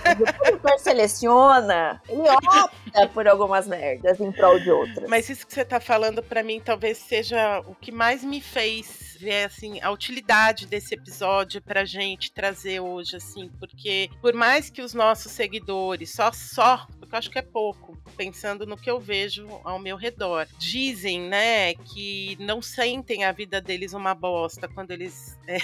O 0.07 0.33
produtor 0.39 0.79
seleciona, 0.79 2.01
ele 2.09 2.29
opta 2.31 3.09
por 3.13 3.27
algumas 3.27 3.67
merdas 3.67 4.21
em 4.21 4.31
prol 4.31 4.59
de 4.61 4.71
outras. 4.71 5.09
Mas 5.09 5.29
isso 5.29 5.47
que 5.47 5.53
você 5.53 5.65
tá 5.65 5.81
falando 5.81 6.23
para 6.23 6.43
mim 6.43 6.61
talvez 6.65 6.99
seja 6.99 7.61
o 7.67 7.75
que 7.75 7.91
mais 7.91 8.06
me 8.23 8.41
fez 8.41 9.17
ver 9.19 9.45
assim 9.45 9.81
a 9.81 9.91
utilidade 9.91 10.67
desse 10.67 10.95
episódio 10.95 11.63
pra 11.63 11.85
gente 11.85 12.31
trazer 12.31 12.81
hoje 12.81 13.17
assim, 13.17 13.51
porque 13.59 14.11
por 14.21 14.35
mais 14.35 14.69
que 14.69 14.83
os 14.83 14.93
nossos 14.93 15.33
seguidores 15.33 16.13
só 16.13 16.31
só, 16.33 16.87
porque 16.99 17.15
eu 17.15 17.19
acho 17.19 17.31
que 17.31 17.39
é 17.39 17.43
pouco, 17.43 17.96
pensando 18.17 18.67
no 18.67 18.77
que 18.77 18.91
eu 18.91 18.99
vejo 18.99 19.49
ao 19.65 19.79
meu 19.79 19.97
redor, 19.97 20.47
dizem, 20.59 21.21
né, 21.21 21.75
que 21.75 22.37
não 22.41 22.63
sentem 22.63 23.25
a 23.25 23.33
vida 23.33 23.61
deles 23.61 23.93
uma 23.93 24.15
bosta 24.15 24.69
quando 24.69 24.91
eles 24.91 25.39
é, 25.47 25.59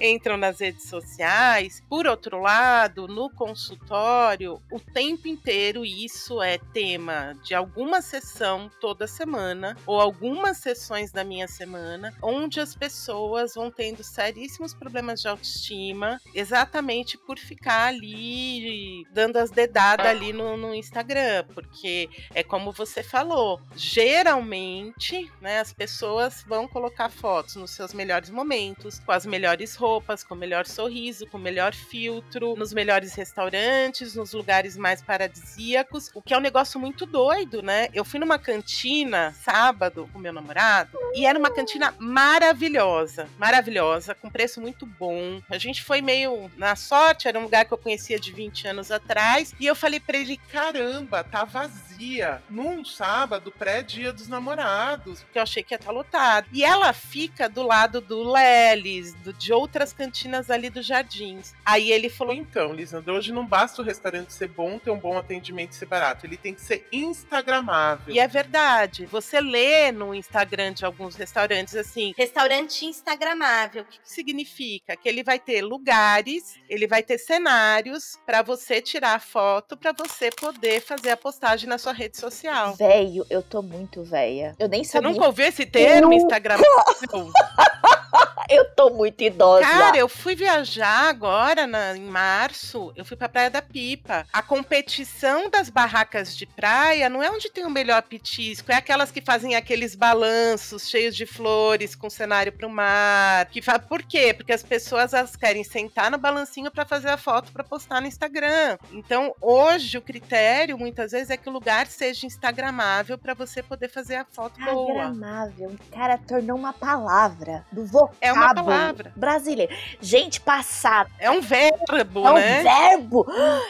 entram 0.00 0.36
nas 0.36 0.60
redes 0.60 0.88
sociais. 0.88 1.82
Por 1.88 2.06
outro 2.06 2.40
lado, 2.40 3.06
no 3.06 3.30
consultório, 3.30 4.60
o 4.70 4.80
tempo 4.80 5.28
inteiro 5.28 5.84
isso 5.84 6.42
é 6.42 6.58
tema 6.58 7.34
de 7.44 7.54
alguma 7.54 8.02
sessão 8.02 8.70
toda 8.80 9.06
semana 9.06 9.76
ou 9.86 10.00
algumas 10.00 10.58
sessões 10.58 11.12
da 11.12 11.24
minha 11.24 11.46
semana, 11.46 12.14
onde 12.22 12.60
as 12.60 12.74
pessoas 12.74 13.54
vão 13.54 13.70
tendo 13.70 14.02
seríssimos 14.02 14.74
problemas 14.74 15.20
de 15.20 15.28
autoestima, 15.28 16.20
exatamente 16.34 17.16
por 17.18 17.38
ficar 17.38 17.88
ali 17.88 19.04
dando 19.12 19.36
as 19.36 19.50
dedadas 19.50 20.06
ali 20.06 20.32
no, 20.32 20.56
no 20.56 20.74
Instagram. 20.74 21.44
Porque 21.62 22.08
é 22.34 22.42
como 22.42 22.72
você 22.72 23.02
falou, 23.02 23.60
geralmente, 23.76 25.30
né, 25.40 25.60
as 25.60 25.72
pessoas 25.72 26.42
vão 26.46 26.66
colocar 26.66 27.08
fotos 27.08 27.56
nos 27.56 27.70
seus 27.70 27.92
melhores 27.92 28.30
momentos, 28.30 28.98
com 28.98 29.12
as 29.12 29.26
melhores 29.26 29.74
roupas, 29.74 30.24
com 30.24 30.34
o 30.34 30.38
melhor 30.38 30.66
sorriso, 30.66 31.26
com 31.26 31.38
o 31.38 31.40
melhor 31.40 31.74
filtro, 31.74 32.54
nos 32.56 32.72
melhores 32.72 33.14
restaurantes, 33.14 34.14
nos 34.14 34.32
lugares 34.32 34.76
mais 34.76 35.02
paradisíacos, 35.02 36.10
o 36.14 36.22
que 36.22 36.34
é 36.34 36.36
um 36.36 36.40
negócio 36.40 36.78
muito 36.80 37.06
doido, 37.06 37.62
né? 37.62 37.88
Eu 37.92 38.04
fui 38.04 38.18
numa 38.18 38.38
cantina 38.38 39.32
sábado 39.32 40.08
com 40.12 40.18
meu 40.18 40.32
namorado 40.32 40.98
e 41.14 41.26
era 41.26 41.38
uma 41.38 41.50
cantina 41.50 41.94
maravilhosa, 41.98 43.28
maravilhosa, 43.38 44.14
com 44.14 44.30
preço 44.30 44.60
muito 44.60 44.86
bom. 44.86 45.40
A 45.48 45.58
gente 45.58 45.82
foi 45.82 46.00
meio 46.00 46.50
na 46.56 46.76
sorte, 46.76 47.28
era 47.28 47.38
um 47.38 47.42
lugar 47.42 47.64
que 47.64 47.72
eu 47.72 47.78
conhecia 47.78 48.18
de 48.18 48.32
20 48.32 48.68
anos 48.68 48.90
atrás, 48.90 49.54
e 49.58 49.66
eu 49.66 49.74
falei 49.74 50.00
para 50.00 50.18
ele: 50.18 50.36
caramba, 50.50 51.24
tá 51.24 51.44
vazia. 51.50 52.42
Num 52.48 52.84
sábado, 52.84 53.52
pré-dia 53.52 54.12
dos 54.12 54.28
namorados. 54.28 55.22
Porque 55.22 55.38
eu 55.38 55.42
achei 55.42 55.62
que 55.62 55.74
ia 55.74 55.76
estar 55.76 55.88
tá 55.88 55.92
lotado. 55.92 56.46
E 56.52 56.64
ela 56.64 56.92
fica 56.92 57.48
do 57.48 57.62
lado 57.62 58.00
do 58.00 58.22
Lelis, 58.22 59.12
do, 59.14 59.32
de 59.32 59.52
outras 59.52 59.92
cantinas 59.92 60.50
ali 60.50 60.70
dos 60.70 60.86
jardins. 60.86 61.52
Aí 61.64 61.90
ele 61.90 62.08
falou: 62.08 62.32
então, 62.32 62.72
Lisandro, 62.72 63.14
hoje 63.14 63.32
não 63.32 63.44
basta 63.44 63.82
o 63.82 63.84
restaurante 63.84 64.32
ser 64.32 64.48
bom, 64.48 64.78
ter 64.78 64.90
um 64.90 64.98
bom 64.98 65.18
atendimento 65.18 65.72
e 65.72 65.74
ser 65.74 65.86
barato. 65.86 66.24
Ele 66.24 66.36
tem 66.36 66.54
que 66.54 66.62
ser 66.62 66.86
instagramável. 66.92 68.14
E 68.14 68.18
é 68.18 68.26
verdade. 68.26 69.06
Você 69.06 69.40
lê 69.40 69.92
no 69.92 70.14
Instagram 70.14 70.72
de 70.72 70.84
alguns 70.84 71.16
restaurantes 71.16 71.74
assim: 71.74 72.14
restaurante 72.16 72.86
instagramável. 72.86 73.82
O 73.82 73.86
que, 73.86 73.98
que 73.98 74.10
significa? 74.10 74.96
Que 74.96 75.08
ele 75.08 75.22
vai 75.22 75.38
ter 75.38 75.62
lugares, 75.62 76.54
ele 76.68 76.86
vai 76.86 77.02
ter 77.02 77.18
cenários 77.18 78.18
para 78.24 78.42
você 78.42 78.80
tirar 78.80 79.20
foto, 79.20 79.76
para 79.76 79.92
você 79.92 80.30
poder 80.30 80.80
fazer 80.80 81.10
a 81.10 81.16
postagem 81.16 81.39
na 81.66 81.78
sua 81.78 81.92
rede 81.92 82.18
social. 82.18 82.74
Velho, 82.74 83.26
eu 83.30 83.42
tô 83.42 83.62
muito 83.62 84.02
velha. 84.02 84.54
Eu 84.58 84.68
nem 84.68 84.84
sabia. 84.84 85.08
Você 85.08 85.14
nunca 85.14 85.26
ouviu 85.26 85.46
esse 85.46 85.64
termo, 85.64 86.12
Instagram? 86.12 86.58
eu 88.48 88.64
tô 88.74 88.90
muito 88.90 89.22
idosa. 89.22 89.62
Cara, 89.62 89.96
eu 89.96 90.08
fui 90.08 90.34
viajar 90.34 91.08
agora 91.08 91.66
na, 91.66 91.96
em 91.96 92.04
março. 92.04 92.92
Eu 92.96 93.04
fui 93.04 93.16
pra 93.16 93.28
Praia 93.28 93.50
da 93.50 93.62
Pipa. 93.62 94.26
A 94.32 94.42
competição 94.42 95.48
das 95.50 95.70
barracas 95.70 96.36
de 96.36 96.46
praia 96.46 97.08
não 97.08 97.22
é 97.22 97.30
onde 97.30 97.50
tem 97.50 97.64
o 97.64 97.70
melhor 97.70 98.02
petisco, 98.02 98.72
é 98.72 98.74
aquelas 98.74 99.10
que 99.10 99.20
fazem 99.20 99.54
aqueles 99.54 99.94
balanços 99.94 100.88
cheios 100.88 101.14
de 101.14 101.26
flores 101.26 101.94
com 101.94 102.10
cenário 102.10 102.52
pro 102.52 102.68
mar. 102.68 103.46
Que 103.46 103.62
fa... 103.62 103.78
Por 103.78 104.02
quê? 104.02 104.34
Porque 104.34 104.52
as 104.52 104.62
pessoas 104.62 105.14
elas 105.14 105.36
querem 105.36 105.64
sentar 105.64 106.10
no 106.10 106.18
balancinho 106.18 106.70
para 106.70 106.84
fazer 106.84 107.08
a 107.08 107.16
foto 107.16 107.52
para 107.52 107.64
postar 107.64 108.00
no 108.00 108.06
Instagram. 108.06 108.78
Então, 108.92 109.34
hoje 109.40 109.98
o 109.98 110.02
critério 110.02 110.78
muitas 110.78 111.12
vezes 111.12 111.30
é 111.30 111.36
que 111.36 111.48
o 111.48 111.52
lugar 111.52 111.86
seja 111.86 112.26
instagramável 112.26 113.18
para 113.18 113.34
você 113.34 113.62
poder 113.62 113.88
fazer 113.88 114.16
a 114.16 114.24
foto 114.24 114.58
boa. 114.60 114.90
Instagramável. 114.90 115.76
Cara, 115.92 116.18
tornou 116.18 116.56
uma 116.56 116.72
palavra 116.72 117.64
do 117.70 117.86
vocábulo. 118.00 118.16
É 118.20 118.32
uma 118.32 118.54
palavra. 118.54 119.12
Brasileiro. 119.16 119.74
Gente, 120.00 120.40
passado. 120.40 121.10
É 121.18 121.30
um 121.30 121.40
verbo, 121.40 121.84
é 121.90 122.04
né? 122.34 122.62
É 122.62 122.62
um 122.62 122.62
verbo. 122.62 123.26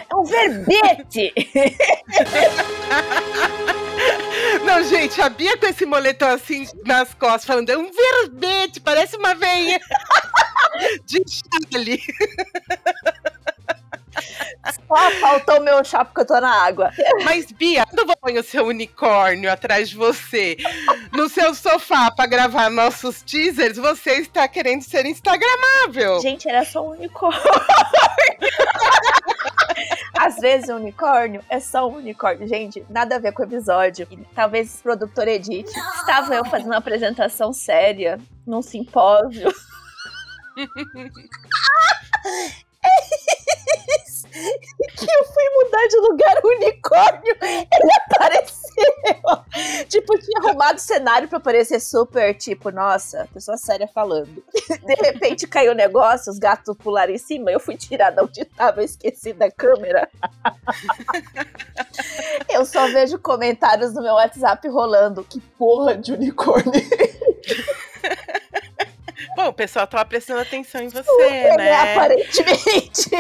É 0.08 0.14
um 0.14 0.24
verbete. 0.24 1.32
Não, 4.64 4.82
gente, 4.84 5.20
a 5.20 5.28
Bia 5.28 5.56
com 5.56 5.66
esse 5.66 5.84
moletom 5.84 6.26
assim 6.26 6.66
nas 6.86 7.12
costas, 7.14 7.44
falando, 7.44 7.70
é 7.70 7.76
um 7.76 7.90
verbete, 7.90 8.80
parece 8.80 9.16
uma 9.16 9.34
veia 9.34 9.80
de 11.04 11.22
chale. 11.28 12.00
Só 14.72 15.10
faltou 15.20 15.60
meu 15.60 15.84
chá 15.84 16.04
porque 16.04 16.20
eu 16.20 16.26
tô 16.26 16.40
na 16.40 16.64
água. 16.64 16.90
Mas, 17.24 17.50
Bia, 17.52 17.86
quando 17.86 18.16
põe 18.18 18.38
o 18.38 18.42
seu 18.42 18.66
unicórnio 18.66 19.50
atrás 19.50 19.90
de 19.90 19.96
você 19.96 20.56
no 21.12 21.28
seu 21.28 21.54
sofá 21.54 22.10
pra 22.10 22.26
gravar 22.26 22.70
nossos 22.70 23.22
teasers, 23.22 23.76
você 23.76 24.14
está 24.14 24.46
querendo 24.48 24.82
ser 24.82 25.06
instagramável. 25.06 26.20
Gente, 26.20 26.48
era 26.48 26.64
só 26.64 26.86
um 26.86 26.90
unicórnio. 26.90 27.40
Às 30.18 30.36
vezes 30.36 30.68
o 30.68 30.74
unicórnio 30.74 31.42
é 31.48 31.60
só 31.60 31.88
um 31.88 31.96
unicórnio. 31.96 32.46
Gente, 32.46 32.84
nada 32.90 33.16
a 33.16 33.18
ver 33.18 33.32
com 33.32 33.42
o 33.42 33.46
episódio. 33.46 34.06
E 34.10 34.16
talvez 34.34 34.68
esse 34.68 34.82
produtor 34.82 35.26
edite. 35.26 35.70
Estava 35.96 36.34
eu 36.34 36.44
fazendo 36.44 36.66
uma 36.66 36.76
apresentação 36.76 37.52
séria 37.52 38.18
num 38.46 38.60
simpósio. 38.60 39.50
que 44.30 45.04
eu 45.04 45.24
fui 45.24 45.44
mudar 45.54 45.86
de 45.86 45.96
lugar 45.96 46.40
o 46.42 46.48
unicórnio, 46.56 47.36
ele 47.42 47.90
apareceu. 48.06 48.60
tipo, 49.88 50.18
tinha 50.18 50.40
arrumado 50.40 50.78
o 50.78 50.80
cenário 50.80 51.28
pra 51.28 51.40
parecer 51.40 51.80
super, 51.80 52.34
tipo, 52.34 52.70
nossa, 52.70 53.28
pessoa 53.32 53.56
séria 53.56 53.88
falando. 53.88 54.42
De 54.84 54.94
repente 54.94 55.46
caiu 55.46 55.72
o 55.72 55.74
negócio, 55.74 56.30
os 56.32 56.38
gatos 56.38 56.76
pularam 56.76 57.12
em 57.12 57.18
cima, 57.18 57.50
eu 57.50 57.60
fui 57.60 57.76
tirar 57.76 58.10
da 58.10 58.22
onde 58.22 58.44
tava, 58.44 58.82
esqueci 58.82 59.32
da 59.32 59.50
câmera. 59.50 60.08
eu 62.48 62.64
só 62.64 62.86
vejo 62.88 63.18
comentários 63.18 63.92
no 63.92 64.02
meu 64.02 64.14
WhatsApp 64.14 64.66
rolando. 64.68 65.24
Que 65.24 65.40
porra 65.40 65.96
de 65.96 66.12
unicórnio. 66.12 66.72
Bom, 69.36 69.48
o 69.48 69.52
pessoal 69.52 69.86
tava 69.86 70.04
prestando 70.04 70.40
atenção 70.40 70.80
em 70.82 70.88
você, 70.88 71.04
Super, 71.04 71.56
né? 71.56 71.92
Aparentemente. 71.92 73.10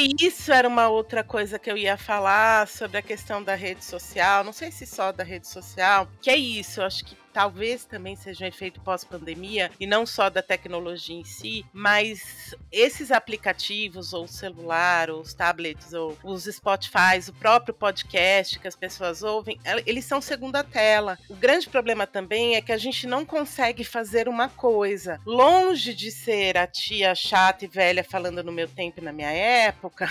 Isso 0.00 0.52
era 0.52 0.66
uma 0.66 0.88
outra 0.88 1.22
coisa 1.22 1.58
que 1.58 1.70
eu 1.70 1.76
ia 1.76 1.96
falar 1.96 2.66
sobre 2.68 2.98
a 2.98 3.02
questão 3.02 3.42
da 3.42 3.54
rede 3.54 3.84
social. 3.84 4.42
Não 4.42 4.52
sei 4.52 4.70
se 4.70 4.86
só 4.86 5.12
da 5.12 5.22
rede 5.22 5.46
social, 5.46 6.08
que 6.20 6.30
é 6.30 6.36
isso. 6.36 6.80
Eu 6.80 6.86
acho 6.86 7.04
que 7.04 7.19
talvez 7.32 7.84
também 7.84 8.16
seja 8.16 8.44
um 8.44 8.48
efeito 8.48 8.80
pós-pandemia 8.80 9.70
e 9.78 9.86
não 9.86 10.04
só 10.04 10.28
da 10.28 10.42
tecnologia 10.42 11.16
em 11.16 11.24
si, 11.24 11.64
mas 11.72 12.54
esses 12.70 13.10
aplicativos, 13.10 14.12
ou 14.12 14.26
celular, 14.26 15.10
ou 15.10 15.20
os 15.20 15.34
tablets, 15.34 15.92
ou 15.92 16.16
os 16.22 16.44
Spotify, 16.44 17.18
o 17.28 17.32
próprio 17.32 17.74
podcast 17.74 18.58
que 18.58 18.68
as 18.68 18.76
pessoas 18.76 19.22
ouvem, 19.22 19.58
eles 19.86 20.04
são 20.04 20.20
segunda 20.20 20.62
tela. 20.62 21.18
O 21.28 21.34
grande 21.34 21.68
problema 21.68 22.06
também 22.06 22.56
é 22.56 22.60
que 22.60 22.72
a 22.72 22.78
gente 22.78 23.06
não 23.06 23.24
consegue 23.24 23.84
fazer 23.84 24.28
uma 24.28 24.48
coisa. 24.48 25.20
Longe 25.24 25.94
de 25.94 26.10
ser 26.10 26.56
a 26.56 26.66
tia 26.66 27.14
chata 27.14 27.64
e 27.64 27.68
velha 27.68 28.04
falando 28.04 28.42
no 28.42 28.52
meu 28.52 28.68
tempo 28.68 29.00
e 29.00 29.04
na 29.04 29.12
minha 29.12 29.30
época, 29.30 30.08